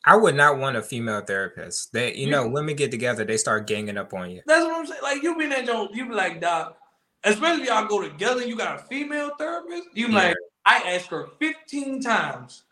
[0.05, 1.93] I would not want a female therapist.
[1.93, 4.41] They, you know, women get together, they start ganging up on you.
[4.47, 5.01] That's what I'm saying.
[5.03, 6.77] Like you be in that joke, you be like, Doc,
[7.23, 9.89] especially if y'all go together, you got a female therapist.
[9.93, 10.15] You yeah.
[10.15, 10.35] like,
[10.65, 12.63] I asked her 15 times,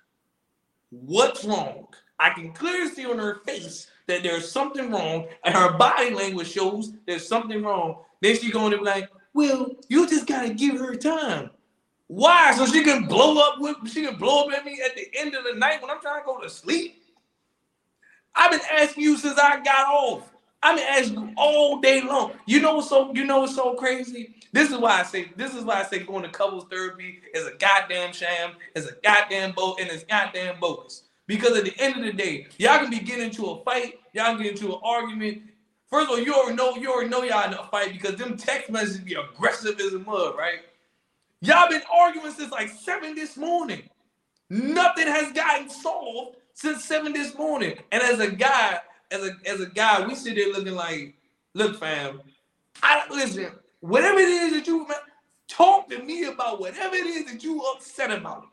[0.90, 1.88] what's wrong?
[2.20, 6.52] I can clearly see on her face that there's something wrong, and her body language
[6.52, 8.04] shows there's something wrong.
[8.22, 11.52] Then she's going to be like, well, you just gotta give her time.
[12.08, 12.54] Why?
[12.56, 15.36] So she can blow up with she can blow up at me at the end
[15.36, 17.04] of the night when I'm trying to go to sleep.
[18.36, 20.32] I've been asking you since I got off.
[20.62, 22.34] I've been asking you all day long.
[22.48, 24.36] You know what's so you know what's so crazy?
[24.52, 27.46] This is why I say this is why I say going to couples therapy is
[27.46, 31.04] a goddamn sham, is a goddamn boat, and it's goddamn bogus.
[31.30, 34.34] Because at the end of the day, y'all can be getting into a fight, y'all
[34.34, 35.44] can get into an argument.
[35.88, 38.36] First of all, you already know you already know y'all in a fight because them
[38.36, 40.62] text messages be aggressive as a mud, right?
[41.42, 43.84] Y'all been arguing since like seven this morning.
[44.50, 47.78] Nothing has gotten solved since seven this morning.
[47.92, 48.80] And as a guy,
[49.12, 51.14] as a as a guy, we sit there looking like,
[51.54, 52.22] look, fam,
[52.82, 53.52] I listen,
[53.82, 54.88] whatever it is that you
[55.48, 58.48] talk to me about whatever it is that you upset about.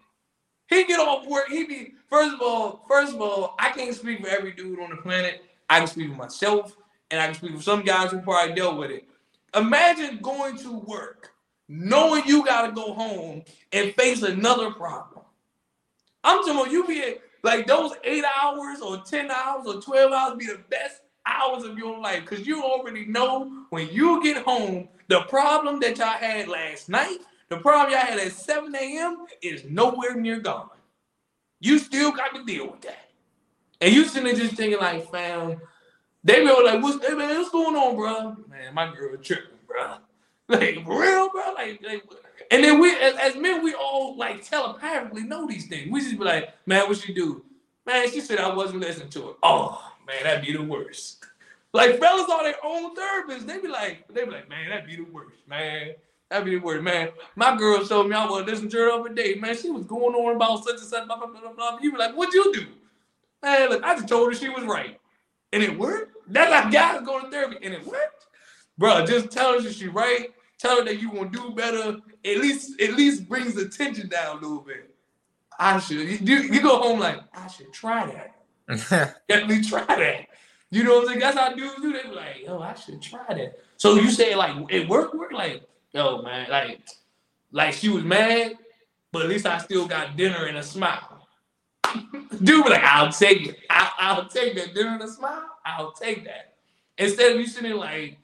[0.69, 4.21] He get off work, he be first of all, first of all, I can't speak
[4.23, 5.45] for every dude on the planet.
[5.71, 6.77] I can speak for myself,
[7.11, 9.05] and I can speak for some guys who probably dealt with it.
[9.55, 11.33] Imagine going to work,
[11.69, 13.43] knowing you gotta go home
[13.73, 15.25] and face another problem.
[16.25, 20.37] I'm talking about you be like those eight hours or 10 hours or 12 hours
[20.37, 24.89] be the best hours of your life because you already know when you get home,
[25.09, 29.27] the problem that y'all had last night, the problem y'all had at 7 a.m.
[29.43, 30.71] is nowhere near gone.
[31.61, 33.11] You still got to deal with that.
[33.81, 35.61] And you sitting there just thinking, like, fam,
[36.25, 38.37] they be like, what's, what's going on, bro?
[38.49, 39.97] Man, my girl tripping, bro.
[40.49, 41.55] Like, real, bro?
[41.57, 42.05] Like, like
[42.53, 45.91] and then we, as, as, men, we all like telepathically know these things.
[45.91, 47.45] We just be like, man, what she do?
[47.85, 49.33] Man, she said I wasn't listening to her.
[49.43, 51.25] Oh, man, that'd be the worst.
[51.73, 53.45] Like fellas are their own therapists.
[53.45, 55.95] They be like, they be like, man, that'd be the worst, man.
[56.31, 57.11] That'd be the worst, man.
[57.37, 59.35] My girl told me I was listening to her every day.
[59.35, 61.79] Man, she was going on about such and such, blah, blah, blah, blah.
[61.81, 62.67] You be like, what'd you do?
[63.43, 64.99] Man, look, I just told her she was right.
[65.53, 66.17] And it worked.
[66.29, 68.27] That's like guys going to therapy, and it worked.
[68.77, 70.33] Bro, just tell her she's right.
[70.59, 74.39] Tell her that you gonna do better at least at least brings the tension down
[74.39, 74.95] a little bit.
[75.59, 79.23] I should you, you go home like I should try that.
[79.29, 80.27] Definitely try that.
[80.71, 81.21] You know what I'm saying?
[81.21, 81.93] That's how dudes do.
[81.93, 83.61] They be like, yo, I should try that.
[83.77, 85.63] So you say like it worked, work like,
[85.97, 86.87] yo, man, like,
[87.51, 88.53] like she was mad,
[89.13, 91.27] but at least I still got dinner and a smile.
[92.43, 93.57] Dude like, I'll take it.
[93.71, 95.49] I, will take that dinner and a smile.
[95.65, 96.57] I'll take that.
[96.99, 98.19] Instead of you sitting like,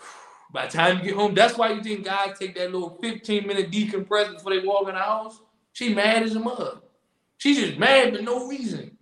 [0.52, 3.46] by the time you get home, that's why you think guys take that little 15
[3.46, 5.38] minute decompress before they walk in the house.
[5.74, 6.82] She mad as a mug.
[7.36, 8.96] She's just mad for no reason.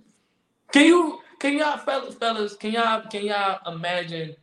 [0.72, 4.34] Can you can y'all fellas fellas can y'all can y'all imagine?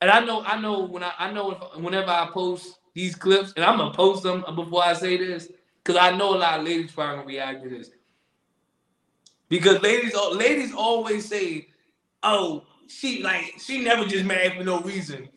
[0.00, 3.52] And I know I know when I I know if, whenever I post these clips
[3.56, 5.48] and I'm gonna post them before I say this
[5.82, 7.90] because I know a lot of ladies probably gonna react to this
[9.48, 11.68] because ladies ladies always say,
[12.22, 15.28] "Oh, she like she never just mad for no reason."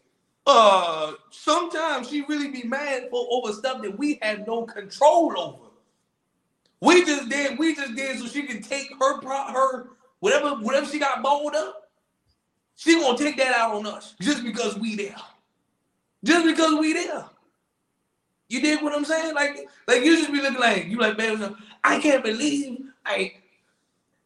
[0.45, 5.70] Uh, sometimes she really be mad for over stuff that we have no control over.
[6.82, 9.88] We just did, we just did so she can take her her
[10.20, 11.89] whatever whatever she got balled up.
[12.76, 15.16] She gonna take that out on us just because we there.
[16.26, 17.26] Just because we there.
[18.54, 19.34] You did what I'm saying?
[19.34, 23.34] Like, like you just be looking like you like, man, I can't believe I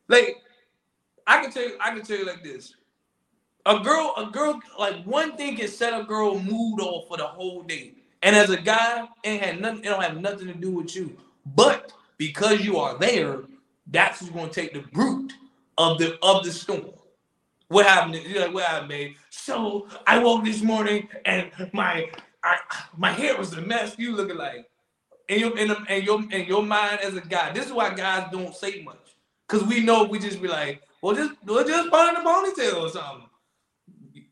[0.10, 0.44] like
[1.26, 2.76] I can tell you, I can tell you like this.
[3.66, 7.24] A girl, a girl, like one thing can set a girl mood off for the
[7.24, 7.94] whole day.
[8.22, 11.16] And as a guy, it had nothing, it don't have nothing to do with you.
[11.56, 13.44] But because you are there,
[13.90, 15.32] that's who's gonna take the brute
[15.78, 16.90] of the of the storm.
[17.70, 18.16] What happened?
[18.26, 19.16] You're like, what happened, babe?
[19.30, 22.10] So I woke this morning and my
[22.48, 22.58] I,
[22.98, 23.96] my hair was a mess.
[23.98, 24.70] You looking like
[25.28, 27.52] in your in your your mind as a guy.
[27.52, 28.98] This is why guys don't say much.
[29.48, 32.90] Cause we know we just be like, well, just we'll just in a ponytail or
[32.90, 33.30] something.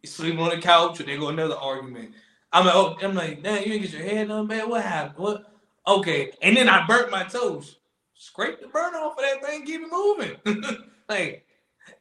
[0.04, 2.12] Sleep on the couch, or they go another argument.
[2.52, 4.70] I'm like, oh, I'm like, damn, you didn't get your hair done, man.
[4.70, 5.18] What happened?
[5.18, 5.54] What?
[5.88, 6.32] Okay.
[6.42, 7.78] And then I burnt my toes.
[8.14, 10.84] Scrape the burn off of that thing, keep it moving.
[11.10, 11.45] like,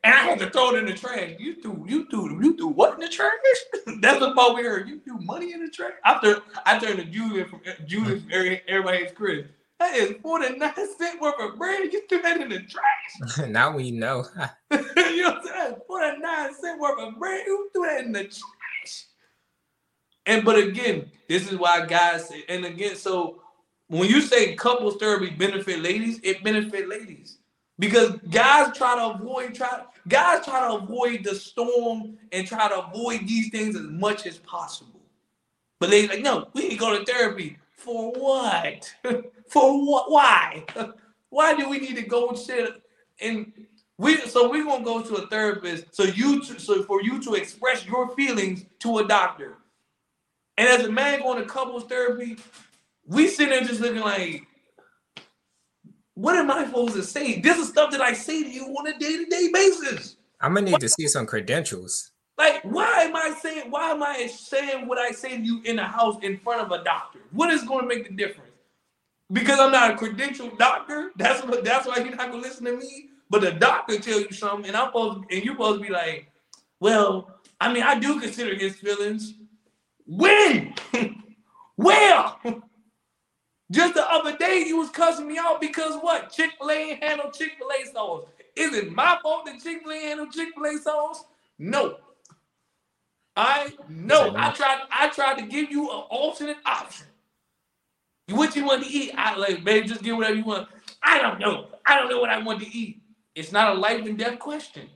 [0.05, 1.33] and I had to throw it in the trash.
[1.39, 3.33] You threw, you threw, you threw what in the trash?
[4.01, 4.87] That's the part we heard.
[4.87, 5.95] You threw money in the trash.
[6.05, 8.23] After I turned to Julian from uh, Julian,
[8.69, 9.47] everybody's crib.
[9.81, 10.61] That is 49
[10.99, 11.91] cent worth of bread.
[11.93, 13.49] You threw that in the trash.
[13.49, 14.25] now we know.
[14.71, 15.77] you know what I'm saying?
[15.87, 17.43] 49 cent worth of bread.
[17.47, 19.07] You threw that in the trash.
[20.27, 23.43] And but again, this is why guys say, and again, so
[23.89, 27.39] when you say couples therapy benefit ladies, it benefit ladies
[27.79, 32.87] because guys try to avoid try guys try to avoid the storm and try to
[32.87, 35.01] avoid these things as much as possible.
[35.81, 38.93] But they like, no, we need to go to therapy for what?
[39.49, 40.11] for what?
[40.11, 40.65] Why?
[41.31, 42.83] Why do we need to go and sit
[43.21, 43.53] and
[43.99, 44.17] we?
[44.19, 45.95] So we're gonna go to a therapist.
[45.95, 49.59] So you, to, so for you to express your feelings to a doctor.
[50.57, 52.37] And as a man going to couples therapy,
[53.07, 54.47] we sit there just looking like,
[56.15, 57.41] what am I supposed to say?
[57.41, 60.17] This is stuff that I say to you on a day-to-day basis.
[60.41, 60.81] I'm gonna need what?
[60.83, 62.13] to see some credentials.
[62.37, 65.77] Like, why am I saying why am I saying what I say to you in
[65.77, 67.21] the house in front of a doctor?
[67.33, 68.51] What is going to make the difference?
[69.33, 71.13] Because I'm not a credentialed doctor.
[71.17, 73.09] That's what that's why you're not gonna listen to me.
[73.31, 76.31] But the doctor tell you something, and I'm supposed and you're supposed to be like,
[76.79, 79.35] well, I mean, I do consider his feelings.
[80.07, 80.75] When?
[81.77, 82.33] Where?
[83.71, 86.31] Just the other day, you was cussing me out because what?
[86.31, 88.25] Chick Fil A handle Chick Fil A sauce.
[88.57, 91.25] Is it my fault that Chick Fil A handle Chick Fil A sauce?
[91.59, 91.97] No.
[93.37, 94.35] I no.
[94.37, 94.83] I tried.
[94.91, 97.07] I tried to give you an alternate option.
[98.31, 99.13] What you want to eat?
[99.17, 100.69] I like, babe, just get whatever you want.
[101.03, 101.67] I don't know.
[101.85, 103.03] I don't know what I want to eat.
[103.35, 104.89] It's not a life and death question.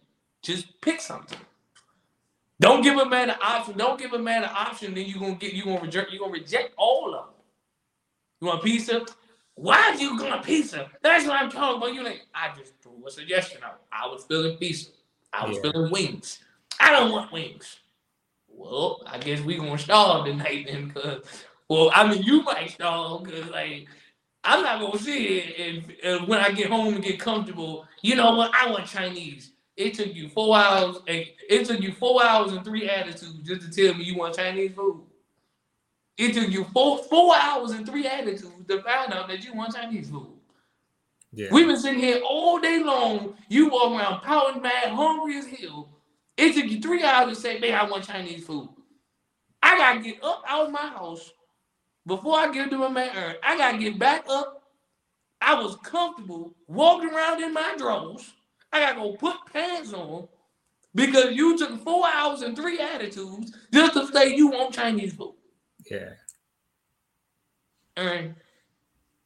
[0.43, 1.39] Just pick something.
[2.61, 3.77] Don't give a man an option.
[3.77, 4.95] Don't give a man an option.
[4.95, 7.35] Then you're gonna get you gonna reject you gonna reject all of them.
[8.41, 9.05] You want pizza?
[9.55, 10.89] Why are you going pizza?
[11.03, 11.95] That's what I'm talking about.
[11.95, 13.81] You like, I just threw a suggestion out.
[13.91, 14.91] I was feeling pizza.
[15.33, 15.73] I was yeah.
[15.73, 16.39] feeling wings.
[16.79, 17.81] I don't want wings.
[18.49, 21.25] Well, I guess we gonna starve tonight then, cause
[21.69, 23.87] well, I mean you might starve because like
[24.45, 28.15] I'm not gonna see it and, and when I get home and get comfortable, you
[28.15, 28.53] know what?
[28.55, 29.53] I want Chinese.
[29.77, 33.63] It took you four hours and it took you four hours and three attitudes just
[33.63, 35.03] to tell me you want Chinese food.
[36.19, 39.75] It took you four four hours and three attitudes to find out that you want
[39.75, 40.35] Chinese food.
[41.33, 41.49] Yeah.
[41.53, 43.37] We've been sitting here all day long.
[43.49, 45.91] You walk around pouting mad, hungry as hell.
[46.37, 48.69] It took you three hours to say, "Babe, I want Chinese food."
[49.63, 51.33] I gotta get up out of my house
[52.07, 53.37] before I get to my man.
[53.43, 54.63] I gotta get back up.
[55.41, 58.33] I was comfortable walking around in my drawers.
[58.73, 60.27] I gotta go put pants on
[60.95, 65.35] because you took four hours and three attitudes just to say you want Chinese food.
[65.91, 66.11] Yeah.
[67.97, 68.35] And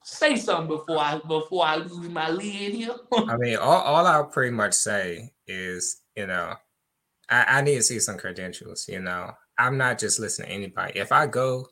[0.04, 2.94] say something before I before I lose my lid here.
[3.16, 6.54] I mean, all, all I'll pretty much say is, you know,
[7.28, 9.32] I, I need to see some credentials, you know.
[9.58, 10.98] I'm not just listening to anybody.
[10.98, 11.68] If I go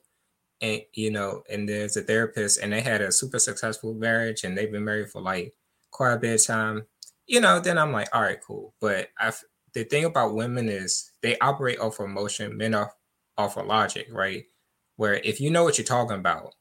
[0.61, 4.57] and you know, and there's a therapist and they had a super successful marriage and
[4.57, 5.55] they've been married for like
[5.91, 6.87] quite a bit of time,
[7.27, 8.75] you know, then I'm like, all right, cool.
[8.81, 9.33] But I
[9.73, 12.95] the thing about women is they operate off of emotion, men off
[13.39, 14.45] off of logic, right?
[15.01, 16.57] Where if you know what you're talking about,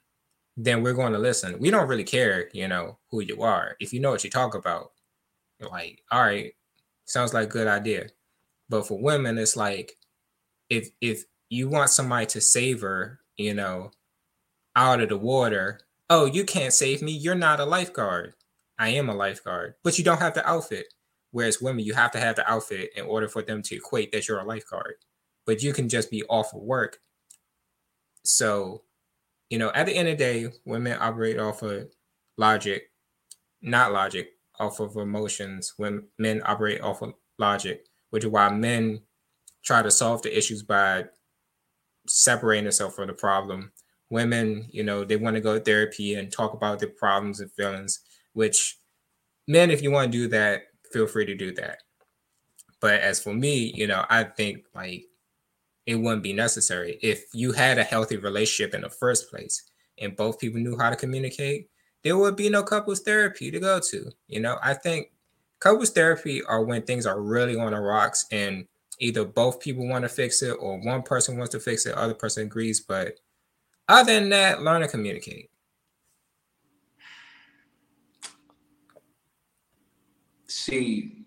[0.55, 1.59] then we're going to listen.
[1.59, 3.75] We don't really care, you know, who you are.
[3.81, 4.91] If you know what you talk about,
[5.59, 6.53] like, all right,
[7.03, 8.07] sounds like a good idea.
[8.69, 9.97] But for women, it's like
[10.69, 13.91] if if you want somebody to save her, you know,
[14.73, 17.11] out of the water, oh, you can't save me.
[17.11, 18.35] You're not a lifeguard.
[18.77, 20.93] I am a lifeguard, but you don't have the outfit.
[21.31, 24.29] Whereas women, you have to have the outfit in order for them to equate that
[24.29, 24.95] you're a lifeguard.
[25.45, 26.99] But you can just be off of work.
[28.23, 28.83] So
[29.49, 31.89] you know, at the end of the day, women operate off of
[32.37, 32.91] logic,
[33.61, 35.73] not logic, off of emotions.
[35.77, 39.01] When men operate off of logic, which is why men
[39.63, 41.05] try to solve the issues by
[42.07, 43.71] separating themselves from the problem.
[44.09, 47.51] Women, you know, they want to go to therapy and talk about their problems and
[47.51, 47.99] feelings,
[48.33, 48.77] which
[49.47, 51.79] men, if you want to do that, feel free to do that.
[52.81, 55.05] But as for me, you know, I think like
[55.89, 56.99] it wouldn't be necessary.
[57.01, 59.63] If you had a healthy relationship in the first place
[59.97, 61.67] and both people knew how to communicate,
[62.03, 64.11] there would be no couples therapy to go to.
[64.27, 65.07] You know, I think
[65.59, 68.67] couples therapy are when things are really on the rocks and
[68.99, 72.13] either both people want to fix it or one person wants to fix it, other
[72.13, 72.81] person agrees.
[72.81, 73.15] But
[73.87, 75.49] other than that, learn to communicate.
[80.45, 81.25] See,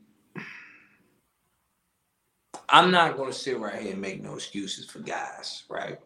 [2.73, 5.99] I'm not gonna sit right here and make no excuses for guys, right?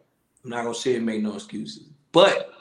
[0.43, 1.87] I'm not gonna sit and make no excuses.
[2.11, 2.51] But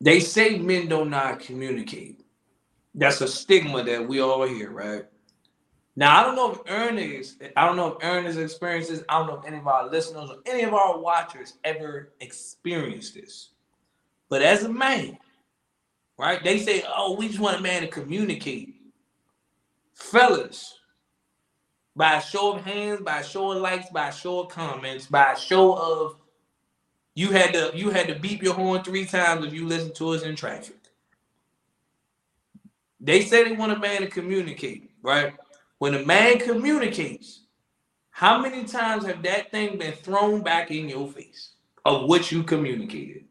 [0.00, 2.20] they say men don't not communicate.
[2.94, 5.06] That's a stigma that we all hear, right?
[5.96, 9.40] Now I don't know if Ernest, I don't know if Ernest experiences, I don't know
[9.40, 13.50] if any of our listeners or any of our watchers ever experienced this.
[14.28, 15.16] But as a man,
[16.18, 16.44] right?
[16.44, 18.74] They say, oh, we just want a man to communicate.
[19.94, 20.78] Fellas,
[21.96, 25.06] by a show of hands, by a show of likes, by a show of comments,
[25.06, 26.16] by a show of
[27.14, 30.10] you had to you had to beep your horn three times if you listen to
[30.10, 30.76] us in traffic.
[33.00, 35.34] They say they want a man to communicate, right?
[35.78, 37.42] When a man communicates,
[38.10, 41.50] how many times have that thing been thrown back in your face
[41.84, 43.24] of what you communicated?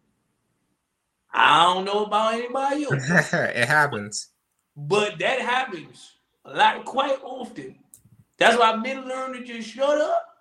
[1.34, 3.10] I don't know about anybody else.
[3.34, 4.28] it happens.
[4.76, 6.14] But that happens
[6.46, 7.83] a lot quite often.
[8.44, 10.36] That's why men learn to just shut up.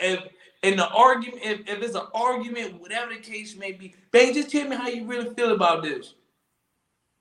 [0.00, 0.24] If
[0.64, 4.50] in the argument, if, if it's an argument, whatever the case may be, babe, just
[4.50, 6.14] tell me how you really feel about this.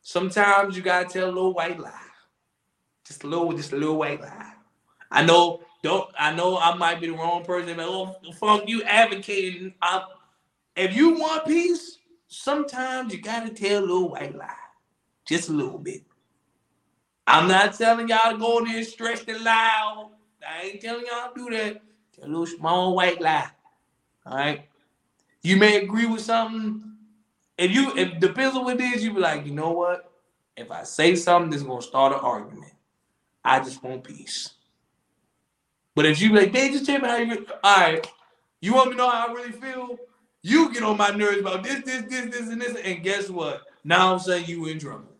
[0.01, 1.93] Sometimes you gotta tell a little white lie.
[3.05, 4.53] Just a little, just a little white lie.
[5.11, 8.81] I know, don't I know I might be the wrong person, but oh fuck you
[8.81, 9.75] advocating.
[9.83, 10.03] I,
[10.75, 14.49] if you want peace, sometimes you gotta tell a little white lie.
[15.27, 16.01] Just a little bit.
[17.31, 20.05] I'm not telling y'all to go in there and stretch the lie.
[20.45, 21.81] I ain't telling y'all to do that.
[22.13, 23.49] Tell a little small white lie.
[24.25, 24.65] All right.
[25.41, 26.83] You may agree with something.
[27.57, 30.11] If you if depends on what it is, you be like, you know what?
[30.57, 32.73] If I say something, this is gonna start an argument.
[33.45, 34.49] I just want peace.
[35.95, 38.05] But if you be like, babe, just tell me how you all right,
[38.59, 39.97] you want me to know how I really feel?
[40.41, 43.61] You get on my nerves about this, this, this, this, and this, and guess what?
[43.85, 45.10] Now I'm saying you in trouble.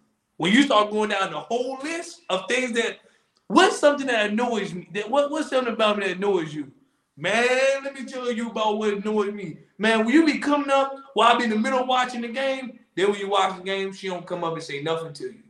[0.41, 2.97] When you start going down the whole list of things that
[3.45, 4.89] what's something that annoys me?
[4.91, 6.71] That what, what's something about me that annoys you?
[7.15, 9.57] Man, let me tell you about what annoys me.
[9.77, 12.79] Man, when you be coming up while I be in the middle watching the game,
[12.95, 15.43] then when you watch the game, she don't come up and say nothing to you.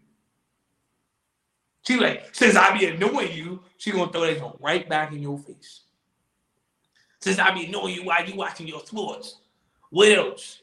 [1.87, 5.37] She like, since I be annoying you, she gonna throw that right back in your
[5.37, 5.83] face.
[7.21, 9.37] Since I be annoying you while you watching your sports.
[9.89, 10.59] What else?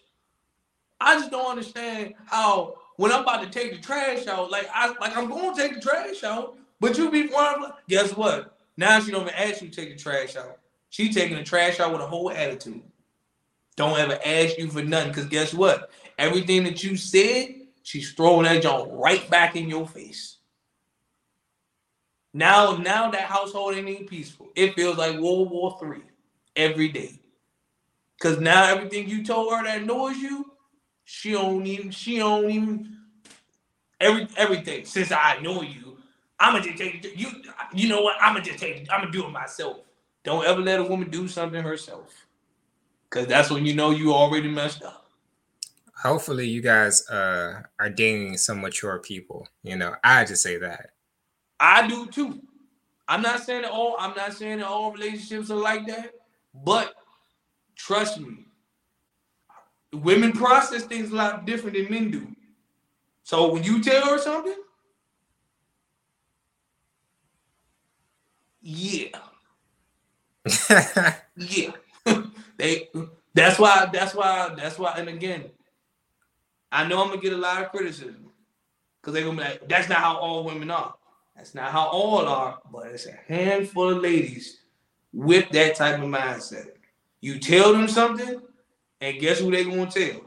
[1.00, 4.88] I just don't understand how when I'm about to take the trash out, like I
[5.00, 7.72] like I'm going to take the trash out, but you be one.
[7.88, 8.58] Guess what?
[8.76, 10.58] Now she don't even ask you to take the trash out.
[10.90, 12.82] She taking the trash out with a whole attitude.
[13.76, 15.90] Don't ever ask you for nothing, because guess what?
[16.18, 17.54] Everything that you said,
[17.84, 20.38] she's throwing that junk right back in your face.
[22.34, 24.48] Now, now that household ain't even peaceful.
[24.56, 26.02] It feels like World War Three
[26.56, 27.20] every day.
[28.20, 30.50] Cause now everything you told her that annoys you,
[31.10, 31.90] she don't even.
[31.90, 32.98] She don't even.
[33.98, 34.85] Every everything.
[34.85, 35.97] Since I know you,
[36.39, 37.02] I'ma just take.
[37.18, 37.28] You
[37.72, 38.16] you know what?
[38.20, 38.86] I'ma just take.
[38.93, 39.78] I'ma do it myself.
[40.22, 42.12] Don't ever let a woman do something herself,
[43.09, 45.06] cause that's when you know you already messed up.
[45.97, 49.48] Hopefully, you guys uh, are dating some mature people.
[49.62, 50.90] You know, I just say that.
[51.59, 52.43] I do too.
[53.09, 53.97] I'm not saying that all.
[53.98, 56.12] I'm not saying that all relationships are like that,
[56.52, 56.93] but
[57.76, 58.44] trust me,
[59.93, 62.28] women process things a lot different than men do.
[63.23, 64.55] So when you tell her something,
[68.70, 69.19] Yeah.
[71.36, 71.70] yeah.
[72.59, 72.89] they
[73.35, 75.44] that's why that's why that's why and again,
[76.70, 78.27] I know I'm gonna get a lot of criticism.
[79.01, 80.94] Cause they're gonna be like, that's not how all women are.
[81.36, 84.59] That's not how all are, but it's a handful of ladies
[85.12, 86.73] with that type of mindset.
[87.20, 88.43] You tell them something,
[89.00, 90.20] and guess who they gonna tell?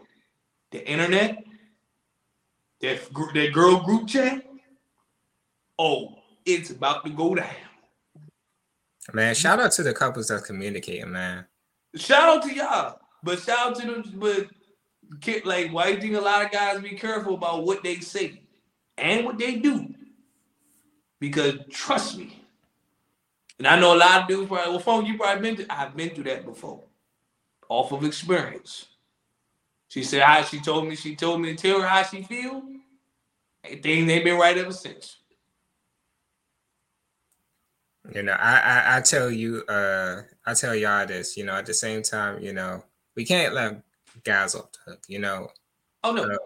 [0.72, 1.43] The internet,
[2.81, 2.99] that,
[3.34, 4.45] that girl group chat.
[5.77, 6.15] Oh,
[6.45, 7.49] it's about to go down.
[9.14, 11.45] Man, shout out to the couples that's communicating, man.
[11.95, 14.03] Shout out to y'all, but shout out to them.
[14.15, 14.48] But
[15.43, 18.41] like, why do you think a lot of guys be careful about what they say
[18.98, 19.93] and what they do?
[21.19, 22.41] Because trust me,
[23.57, 25.95] and I know a lot of dudes probably, well, phone you probably been through, I've
[25.95, 26.84] been through that before,
[27.72, 28.85] off of experience.
[29.88, 32.61] She said how she told me, she told me to tell her how she feel.
[33.64, 35.18] And things ain't been right ever since.
[38.14, 41.38] You know, I, I I tell you, uh, I tell y'all this.
[41.38, 42.84] You know, at the same time, you know,
[43.15, 43.81] we can't let
[44.26, 45.03] guys off the hook.
[45.07, 45.49] You know.
[46.03, 46.23] Oh no.
[46.23, 46.38] Uh,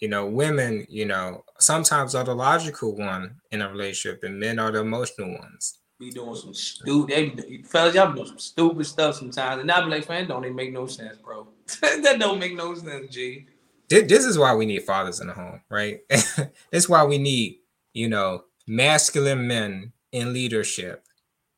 [0.00, 4.58] you know, women, you know, sometimes are the logical one in a relationship, and men
[4.58, 5.78] are the emotional ones.
[6.02, 9.88] Be doing some stupid, fellas, y'all be doing some stupid stuff sometimes, and I be
[9.88, 11.46] like, man, don't even make no sense, bro.
[11.80, 13.46] that don't make no sense, G.
[13.88, 16.00] This is why we need fathers in the home, right?
[16.08, 17.60] this is why we need,
[17.94, 21.04] you know, masculine men in leadership,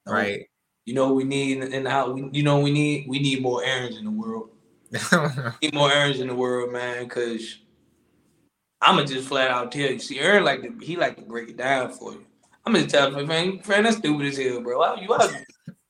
[0.07, 0.47] oh, right?
[0.85, 2.21] You know we need in the house.
[2.33, 4.51] You know we need we need more Aarons in the world.
[5.62, 7.09] need more Aarons in the world, man.
[7.09, 7.61] Cause
[8.83, 9.99] I'm gonna just flat out tell you.
[9.99, 12.23] See, Aaron like to, he like to break it down for you.
[12.66, 14.78] I'm gonna tell him, man, friend, that's stupid as hell, bro.
[14.78, 15.12] Why you?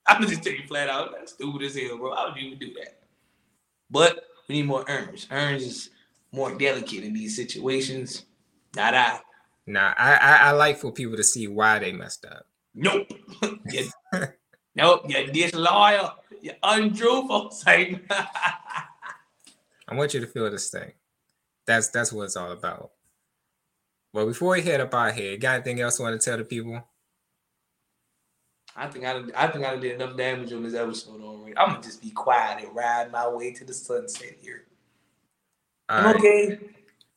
[0.07, 2.11] I'm gonna just tell you flat out, that's stupid as hell, bro.
[2.11, 3.01] Why would you even do that?
[3.91, 5.27] But we need more Aarons.
[5.31, 5.91] Aarons is
[6.33, 8.27] more delicate in these situations.
[8.75, 9.21] Not I.
[9.67, 12.47] Nah, I, I, I like for people to see why they messed up.
[12.75, 13.09] Nope.
[13.71, 13.89] you,
[14.75, 15.05] nope.
[15.09, 16.15] You're disloyal.
[16.43, 18.03] You're untruthful, Satan.
[18.11, 20.93] I want you to feel this thing.
[21.67, 22.91] That's that's what it's all about.
[24.15, 26.45] Well, before we head up our head, got anything else you want to tell the
[26.45, 26.81] people?
[28.77, 31.59] I think I, I think I did enough damage on this episode already.
[31.59, 34.67] I'm gonna just be quiet and ride my way to the sunset here.
[35.89, 36.17] All I'm right.
[36.17, 36.59] okay.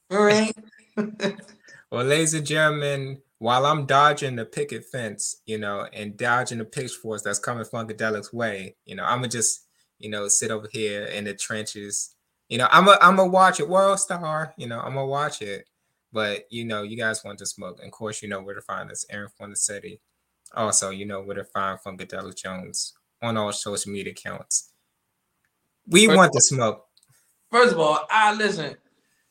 [0.09, 0.53] All right.
[1.91, 6.65] well, ladies and gentlemen, while I'm dodging the picket fence, you know, and dodging the
[6.65, 9.67] pitchforks that's coming Funkadelic's way, you know, I'm gonna just,
[9.99, 12.15] you know, sit over here in the trenches
[12.49, 13.67] you know, I'm a I'm a watch it.
[13.67, 15.67] World Star, you know, I'm gonna watch it.
[16.11, 17.79] But you know, you guys want to smoke.
[17.79, 19.99] And of course, you know where to find us, Aaron from the City.
[20.55, 24.71] Also, you know where to find Funkadelic Jones on all social media accounts.
[25.87, 26.85] We first want to smoke.
[27.51, 28.75] First of all, I listen.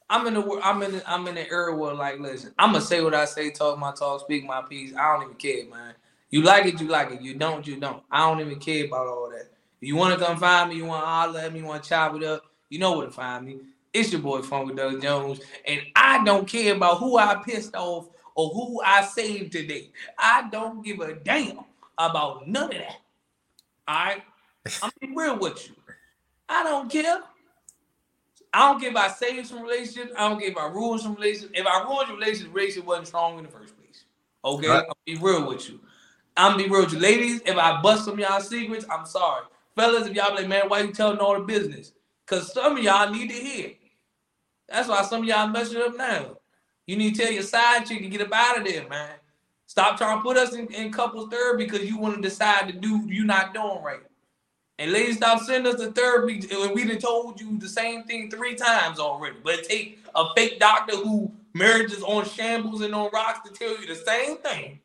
[0.09, 2.85] I'm in the I'm in the, I'm in the era where like listen, I'm gonna
[2.85, 4.95] say what I say, talk my talk, speak my piece.
[4.95, 5.95] I don't even care, man.
[6.31, 7.21] You like it, you like it.
[7.21, 8.03] You don't, you don't.
[8.11, 9.49] I don't even care about all that.
[9.81, 11.83] If you want to come find me, you want to holler at me, you want
[11.83, 13.59] to chop it up you know where to find me.
[13.97, 18.51] It's your boy Funkadelic Jones, and I don't care about who I pissed off or
[18.51, 19.91] who I saved today.
[20.19, 21.61] I don't give a damn
[21.97, 23.01] about none of that.
[23.89, 24.23] All right,
[24.83, 25.75] I'm be real with you.
[26.47, 27.23] I don't care.
[28.53, 30.13] I don't care if I save some relationships.
[30.15, 31.53] I don't care if I ruin some relationships.
[31.55, 34.05] If I ruin relationships, relationship wasn't strong in the first place.
[34.45, 34.85] Okay, right.
[34.87, 35.81] I'll be real with you.
[36.37, 37.41] I'm be real with you, ladies.
[37.47, 40.07] If I bust some y'all secrets, I'm sorry, fellas.
[40.07, 41.93] If y'all be like, man, why you telling all the business?
[42.27, 43.71] Because some of y'all need to hear.
[44.69, 46.39] That's why some of y'all messing up now.
[46.87, 49.15] You need to tell your side chick to get up out of there, man.
[49.67, 52.73] Stop trying to put us in, in couples third because you want to decide to
[52.73, 54.01] do you not doing right.
[54.79, 58.31] And ladies, stop sending us the third when we done told you the same thing
[58.31, 59.37] three times already.
[59.43, 63.87] But take a fake doctor who marriages on shambles and on rocks to tell you
[63.87, 64.79] the same thing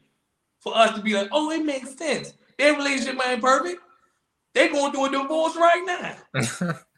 [0.59, 2.33] for us to be like, oh, it makes sense.
[2.57, 3.81] Their relationship ain't perfect.
[4.53, 6.79] They're going through a divorce right now.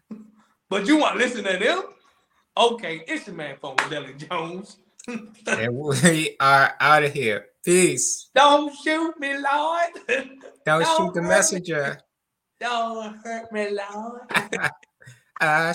[0.73, 1.84] But you want to listen to them?
[2.55, 4.77] Okay, it's the man from Deli Jones.
[5.07, 7.47] and we are out of here.
[7.65, 8.30] Peace.
[8.35, 9.89] Don't shoot me, Lord.
[10.07, 11.97] Don't, Don't shoot the messenger.
[11.97, 12.67] Me.
[12.67, 14.21] Don't hurt me, Lord.
[15.41, 15.73] uh,